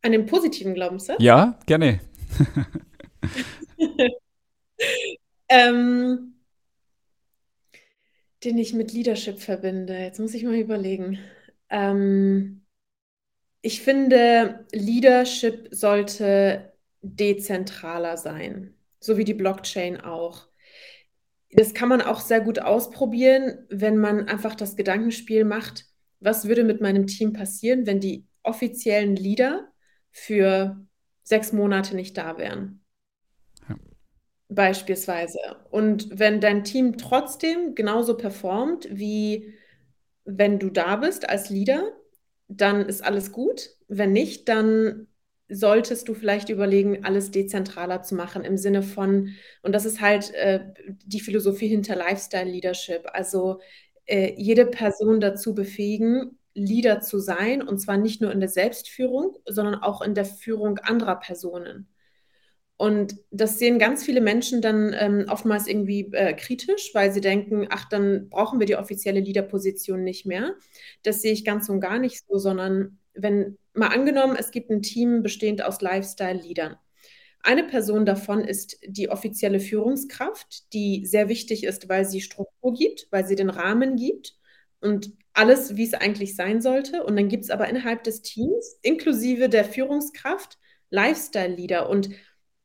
Einen 0.03 0.27
positiven 0.27 0.75
Glaubenssatz? 0.75 1.17
Ja, 1.21 1.59
gerne. 1.67 2.01
ähm, 5.49 6.35
den 8.43 8.59
ich 8.59 8.75
mit 8.75 8.93
Leadership 8.93 9.41
verbinde. 9.41 9.97
Jetzt 9.97 10.19
muss 10.19 10.35
ich 10.35 10.43
mal 10.43 10.57
überlegen. 10.57 11.21
Ähm, 11.71 12.63
ich 13.61 13.81
finde, 13.81 14.67
Leadership 14.73 15.69
sollte 15.71 16.73
dezentraler 17.01 18.17
sein, 18.17 18.75
so 18.99 19.17
wie 19.17 19.25
die 19.25 19.35
Blockchain 19.35 20.01
auch. 20.01 20.49
Das 21.53 21.75
kann 21.75 21.89
man 21.89 22.01
auch 22.01 22.21
sehr 22.21 22.41
gut 22.41 22.59
ausprobieren, 22.59 23.67
wenn 23.69 23.99
man 23.99 24.27
einfach 24.27 24.57
das 24.57 24.75
Gedankenspiel 24.75 25.45
macht, 25.45 25.87
was 26.19 26.49
würde 26.49 26.65
mit 26.65 26.81
meinem 26.81 27.07
Team 27.07 27.33
passieren, 27.33 27.87
wenn 27.87 28.01
die 28.01 28.27
offiziellen 28.43 29.15
Leader 29.15 29.72
für 30.13 30.87
sechs 31.25 31.53
Monate 31.53 31.97
nicht 31.97 32.17
da 32.17 32.39
wären. 32.39 32.85
Ja. 33.69 33.77
Beispielsweise. 34.49 35.39
Und 35.71 36.19
wenn 36.19 36.41
dein 36.41 36.63
Team 36.63 36.99
trotzdem 36.99 37.75
genauso 37.75 38.17
performt, 38.17 38.87
wie 38.91 39.55
wenn 40.25 40.59
du 40.59 40.71
da 40.71 40.97
bist 40.97 41.29
als 41.29 41.51
Leader, 41.51 41.91
dann 42.49 42.83
ist 42.83 43.03
alles 43.03 43.33
gut. 43.33 43.71
Wenn 43.89 44.13
nicht, 44.13 44.49
dann 44.49 45.09
solltest 45.49 46.09
du 46.09 46.15
vielleicht 46.15 46.49
überlegen, 46.49 47.05
alles 47.05 47.31
dezentraler 47.31 48.03
zu 48.03 48.15
machen 48.15 48.45
im 48.45 48.57
Sinne 48.57 48.83
von, 48.83 49.31
und 49.63 49.73
das 49.73 49.85
ist 49.85 50.01
halt 50.01 50.33
äh, 50.35 50.61
die 51.05 51.21
Philosophie 51.21 51.69
hinter 51.69 51.97
Lifestyle 51.97 52.51
Leadership, 52.51 53.07
also 53.13 53.61
äh, 54.07 54.33
jede 54.37 54.67
Person 54.67 55.21
dazu 55.21 55.55
befähigen, 55.55 56.39
Leader 56.55 57.01
zu 57.01 57.19
sein, 57.19 57.63
und 57.63 57.79
zwar 57.79 57.97
nicht 57.97 58.21
nur 58.21 58.33
in 58.33 58.41
der 58.41 58.49
Selbstführung, 58.49 59.37
sondern 59.47 59.77
auch 59.77 60.03
in 60.03 60.15
der 60.15 60.25
Führung 60.25 60.79
anderer 60.79 61.17
Personen. 61.17 61.89
Und 62.77 63.17
das 63.31 63.61
sehen 63.61 63.79
ganz 63.79 64.05
viele 64.05 64.21
Menschen 64.21 64.61
dann 64.61 64.93
ähm, 64.99 65.27
oftmals 65.29 65.69
irgendwie 65.69 66.13
äh, 66.13 66.35
kritisch, 66.35 66.91
weil 66.95 67.13
sie 67.13 67.21
denken, 67.21 67.69
ach, 67.71 67.89
dann 67.89 68.29
brauchen 68.29 68.59
wir 68.59 68.67
die 68.67 68.75
offizielle 68.75 69.21
Leaderposition 69.21 70.03
nicht 70.03 70.27
mehr. 70.27 70.57
Das 71.05 71.23
sehe 71.23 71.33
ich 71.33 71.45
ganz 71.45 71.69
und 71.69 71.81
gar 71.81 72.01
nicht 72.01 72.25
so, 72.27 72.39
sondern 72.39 72.99
wenn 73.15 73.57
mal 73.73 73.89
angenommen, 73.89 74.37
es 74.37 74.51
gibt 74.51 74.71
ein 74.71 74.83
Team 74.83 75.23
bestehend 75.23 75.63
aus 75.65 75.81
Lifestyle-Leadern. 75.81 76.77
Eine 77.45 77.65
Person 77.65 78.05
davon 78.05 78.41
ist 78.41 78.79
die 78.85 79.11
offizielle 79.11 79.61
Führungskraft, 79.61 80.73
die 80.73 81.07
sehr 81.07 81.29
wichtig 81.29 81.65
ist, 81.65 81.89
weil 81.89 82.05
sie 82.05 82.21
Struktur 82.21 82.73
gibt, 82.73 83.07
weil 83.11 83.27
sie 83.27 83.37
den 83.37 83.51
Rahmen 83.51 83.97
gibt 83.97 84.35
und 84.83 85.13
alles, 85.33 85.77
wie 85.77 85.85
es 85.85 85.95
eigentlich 85.95 86.37
sein 86.37 86.61
sollte. 86.61 87.05
Und 87.05 87.17
dann 87.17 87.29
gibt 87.29 87.45
es 87.45 87.51
aber 87.51 87.69
innerhalb 87.69 88.05
des 88.05 88.23
Teams, 88.23 88.79
inklusive 88.83 89.49
der 89.49 89.65
Führungskraft, 89.65 90.59
Lifestyle-Leader. 90.91 91.89
Und 91.89 92.11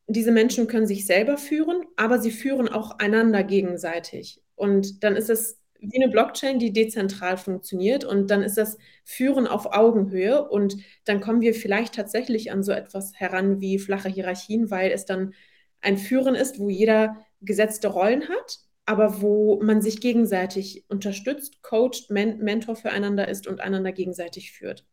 diese 0.07 0.31
Menschen 0.31 0.67
können 0.67 0.87
sich 0.87 1.05
selber 1.05 1.37
führen, 1.37 1.83
aber 1.95 2.19
sie 2.19 2.31
führen 2.31 2.67
auch 2.67 2.99
einander 2.99 3.43
gegenseitig. 3.43 4.41
Und 4.55 5.03
dann 5.03 5.15
ist 5.15 5.29
es 5.29 5.61
wie 5.79 6.01
eine 6.01 6.11
Blockchain, 6.11 6.59
die 6.59 6.73
dezentral 6.73 7.37
funktioniert. 7.37 8.03
Und 8.03 8.31
dann 8.31 8.41
ist 8.41 8.57
das 8.57 8.77
Führen 9.05 9.47
auf 9.47 9.67
Augenhöhe. 9.67 10.47
Und 10.49 10.77
dann 11.05 11.21
kommen 11.21 11.41
wir 11.41 11.53
vielleicht 11.53 11.95
tatsächlich 11.95 12.51
an 12.51 12.63
so 12.63 12.71
etwas 12.71 13.13
heran 13.15 13.61
wie 13.61 13.79
flache 13.79 14.09
Hierarchien, 14.09 14.71
weil 14.71 14.91
es 14.91 15.05
dann 15.05 15.33
ein 15.79 15.97
Führen 15.97 16.35
ist, 16.35 16.59
wo 16.59 16.69
jeder 16.69 17.17
gesetzte 17.39 17.87
Rollen 17.89 18.27
hat 18.27 18.66
aber 18.87 19.21
wo 19.21 19.61
man 19.61 19.81
sich 19.81 19.99
gegenseitig 19.99 20.85
unterstützt, 20.87 21.61
coacht, 21.61 22.09
men 22.09 22.39
Mentor 22.39 22.77
füreinander 22.77 23.27
ist 23.27 23.45
und 23.45 23.59
einander 23.59 23.91
gegenseitig 23.91 24.53
führt. 24.53 24.85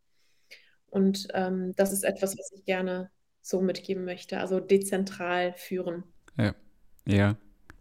Und 0.89 1.29
ähm, 1.33 1.75
das 1.77 1.93
ist 1.93 2.05
etwas, 2.05 2.37
was 2.37 2.51
ich 2.53 2.65
gerne 2.65 3.11
so 3.41 3.61
mitgeben 3.61 4.05
möchte, 4.05 4.41
also 4.41 4.59
dezentral 4.59 5.55
führen. 5.57 6.03
Ja, 6.37 6.55
ja. 7.07 7.37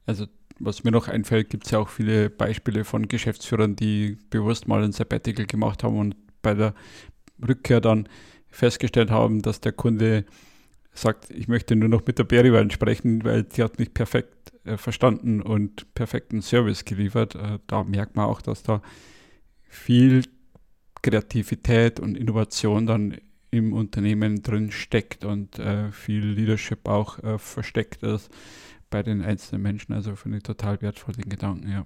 Also 0.06 0.28
was 0.60 0.84
mir 0.84 0.92
noch 0.92 1.08
einfällt, 1.08 1.50
gibt 1.50 1.66
es 1.66 1.72
ja 1.72 1.80
auch 1.80 1.90
viele 1.90 2.30
Beispiele 2.30 2.84
von 2.84 3.08
Geschäftsführern, 3.08 3.76
die 3.76 4.20
bewusst 4.30 4.68
mal 4.68 4.84
ein 4.84 4.92
Sabbatical 4.92 5.48
gemacht 5.48 5.84
haben 5.84 5.98
und 5.98 6.16
bei 6.44 6.54
der 6.54 6.76
Rückkehr 7.46 7.82
dann 7.82 8.08
festgestellt 8.50 9.10
haben, 9.10 9.42
dass 9.42 9.62
der 9.62 9.72
Kunde 9.72 10.26
sagt, 10.94 11.30
ich 11.32 11.48
möchte 11.48 11.76
nur 11.76 11.90
noch 11.90 12.06
mit 12.06 12.20
der 12.20 12.24
Berrywein 12.24 12.70
sprechen, 12.72 13.24
weil 13.24 13.44
die 13.44 13.64
hat 13.64 13.80
mich 13.80 13.94
perfekt 13.94 14.54
äh, 14.64 14.78
verstanden 14.78 15.42
und 15.42 15.94
perfekten 15.94 16.42
Service 16.42 16.86
geliefert. 16.86 17.36
Äh, 17.36 17.60
da 17.68 17.84
merkt 17.84 18.16
man 18.16 18.26
auch, 18.26 18.42
dass 18.42 18.64
da 18.64 18.82
viel 19.68 20.24
Kreativität 21.02 22.00
und 22.00 22.18
Innovation 22.18 22.86
dann 22.86 23.18
im 23.52 23.74
Unternehmen 23.74 24.42
drin 24.42 24.72
steckt 24.72 25.26
und 25.26 25.60
äh, 25.60 25.92
viel 25.92 26.26
Leadership 26.26 26.88
auch 26.88 27.20
äh, 27.20 27.38
versteckt 27.38 28.02
ist 28.04 28.32
bei 28.90 29.04
den 29.04 29.22
einzelnen 29.22 29.62
Menschen. 29.62 29.94
Also 29.94 30.16
finde 30.16 30.38
ich 30.38 30.44
total 30.44 30.82
wertvoll 30.82 31.16
den 31.16 31.30
Gedanken, 31.30 31.70
ja. 31.70 31.86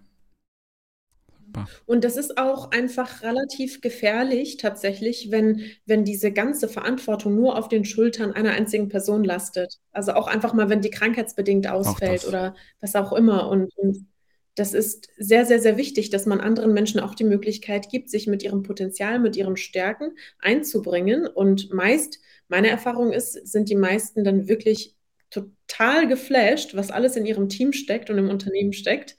Super. 1.57 1.67
Und 1.85 2.03
das 2.03 2.17
ist 2.17 2.37
auch 2.37 2.71
einfach 2.71 3.21
relativ 3.23 3.81
gefährlich 3.81 4.57
tatsächlich, 4.57 5.31
wenn, 5.31 5.61
wenn 5.85 6.05
diese 6.05 6.31
ganze 6.31 6.67
Verantwortung 6.67 7.35
nur 7.35 7.57
auf 7.57 7.67
den 7.69 7.85
Schultern 7.85 8.33
einer 8.33 8.51
einzigen 8.51 8.89
Person 8.89 9.23
lastet. 9.23 9.77
Also 9.91 10.13
auch 10.13 10.27
einfach 10.27 10.53
mal, 10.53 10.69
wenn 10.69 10.81
die 10.81 10.89
krankheitsbedingt 10.89 11.67
ausfällt 11.67 12.27
oder 12.27 12.55
was 12.81 12.95
auch 12.95 13.13
immer. 13.13 13.49
Und, 13.49 13.75
und 13.77 14.07
das 14.55 14.73
ist 14.73 15.09
sehr, 15.17 15.45
sehr, 15.45 15.59
sehr 15.59 15.77
wichtig, 15.77 16.09
dass 16.09 16.25
man 16.25 16.41
anderen 16.41 16.73
Menschen 16.73 16.99
auch 16.99 17.13
die 17.13 17.23
Möglichkeit 17.23 17.89
gibt, 17.89 18.09
sich 18.09 18.25
mit 18.25 18.41
ihrem 18.41 18.63
Potenzial, 18.63 19.19
mit 19.19 19.35
ihren 19.35 19.55
Stärken 19.55 20.13
einzubringen. 20.39 21.27
Und 21.27 21.71
meist, 21.71 22.19
meine 22.47 22.69
Erfahrung 22.69 23.13
ist, 23.13 23.33
sind 23.47 23.69
die 23.69 23.75
meisten 23.75 24.23
dann 24.23 24.47
wirklich 24.47 24.95
total 25.29 26.07
geflasht, 26.07 26.75
was 26.75 26.89
alles 26.89 27.15
in 27.15 27.25
ihrem 27.25 27.49
Team 27.49 27.73
steckt 27.73 28.09
und 28.09 28.17
im 28.17 28.29
Unternehmen 28.29 28.73
steckt. 28.73 29.15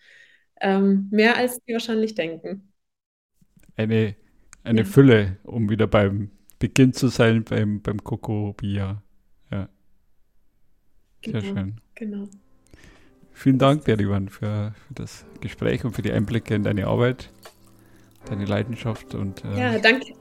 Ähm, 0.61 1.09
mehr 1.11 1.37
als 1.37 1.61
sie 1.67 1.73
wahrscheinlich 1.73 2.15
denken. 2.15 2.73
Eine, 3.77 4.17
eine 4.65 4.81
ja. 4.81 4.85
Fülle, 4.85 5.37
um 5.45 5.71
wieder 5.71 5.87
beim 5.87 6.31
Beginn 6.59 6.93
zu 6.93 7.09
sein, 7.09 7.45
beim, 7.45 7.81
beim 7.81 8.03
Coco 8.03 8.55
Bia. 8.55 9.03
Ja. 9.51 9.69
Sehr 11.25 11.41
genau, 11.41 11.55
schön. 11.55 11.81
Genau. 11.95 12.29
Vielen 13.33 13.59
Dank, 13.59 13.85
Berivan, 13.85 14.29
für, 14.29 14.75
für 14.87 14.95
das 14.95 15.25
Gespräch 15.41 15.85
und 15.85 15.93
für 15.93 16.03
die 16.03 16.11
Einblicke 16.11 16.57
in 16.57 16.65
deine 16.65 16.89
Arbeit, 16.89 17.31
deine 18.27 18.45
Leidenschaft 18.45 19.15
und 19.15 19.45
äh, 19.45 19.59
ja, 19.59 19.79
danke. 19.79 20.13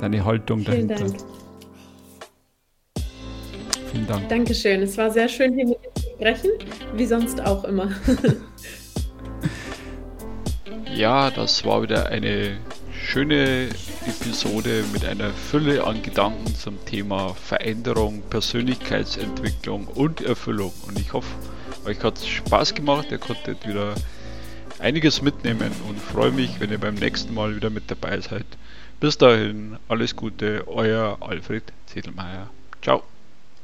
deine 0.00 0.24
Haltung 0.24 0.60
Vielen 0.60 0.86
dahinter. 0.86 1.06
Dank. 1.06 1.20
Vielen 3.90 4.06
Dank. 4.06 4.28
Dankeschön. 4.28 4.82
Es 4.82 4.96
war 4.96 5.10
sehr 5.10 5.28
schön, 5.28 5.54
hier 5.54 5.66
mit 5.66 5.78
dir 5.84 5.94
zu 5.94 6.10
sprechen, 6.10 6.50
wie 6.94 7.06
sonst 7.06 7.40
auch 7.40 7.64
immer. 7.64 7.90
Ja, 10.94 11.32
das 11.32 11.64
war 11.64 11.82
wieder 11.82 12.06
eine 12.10 12.56
schöne 12.92 13.68
Episode 14.06 14.84
mit 14.92 15.04
einer 15.04 15.30
Fülle 15.30 15.84
an 15.84 16.02
Gedanken 16.02 16.54
zum 16.54 16.84
Thema 16.84 17.34
Veränderung, 17.34 18.22
Persönlichkeitsentwicklung 18.30 19.88
und 19.88 20.20
Erfüllung. 20.20 20.72
Und 20.86 20.98
ich 21.00 21.12
hoffe, 21.12 21.34
euch 21.84 22.00
hat 22.04 22.18
es 22.18 22.28
Spaß 22.28 22.74
gemacht, 22.74 23.08
ihr 23.10 23.18
konntet 23.18 23.66
wieder 23.66 23.96
einiges 24.78 25.20
mitnehmen 25.20 25.72
und 25.88 25.98
freue 25.98 26.30
mich, 26.30 26.60
wenn 26.60 26.70
ihr 26.70 26.78
beim 26.78 26.94
nächsten 26.94 27.34
Mal 27.34 27.56
wieder 27.56 27.70
mit 27.70 27.90
dabei 27.90 28.20
seid. 28.20 28.46
Bis 29.00 29.18
dahin, 29.18 29.76
alles 29.88 30.14
Gute, 30.14 30.62
euer 30.68 31.18
Alfred 31.20 31.64
Zedelmeier. 31.86 32.50
Ciao. 32.82 33.02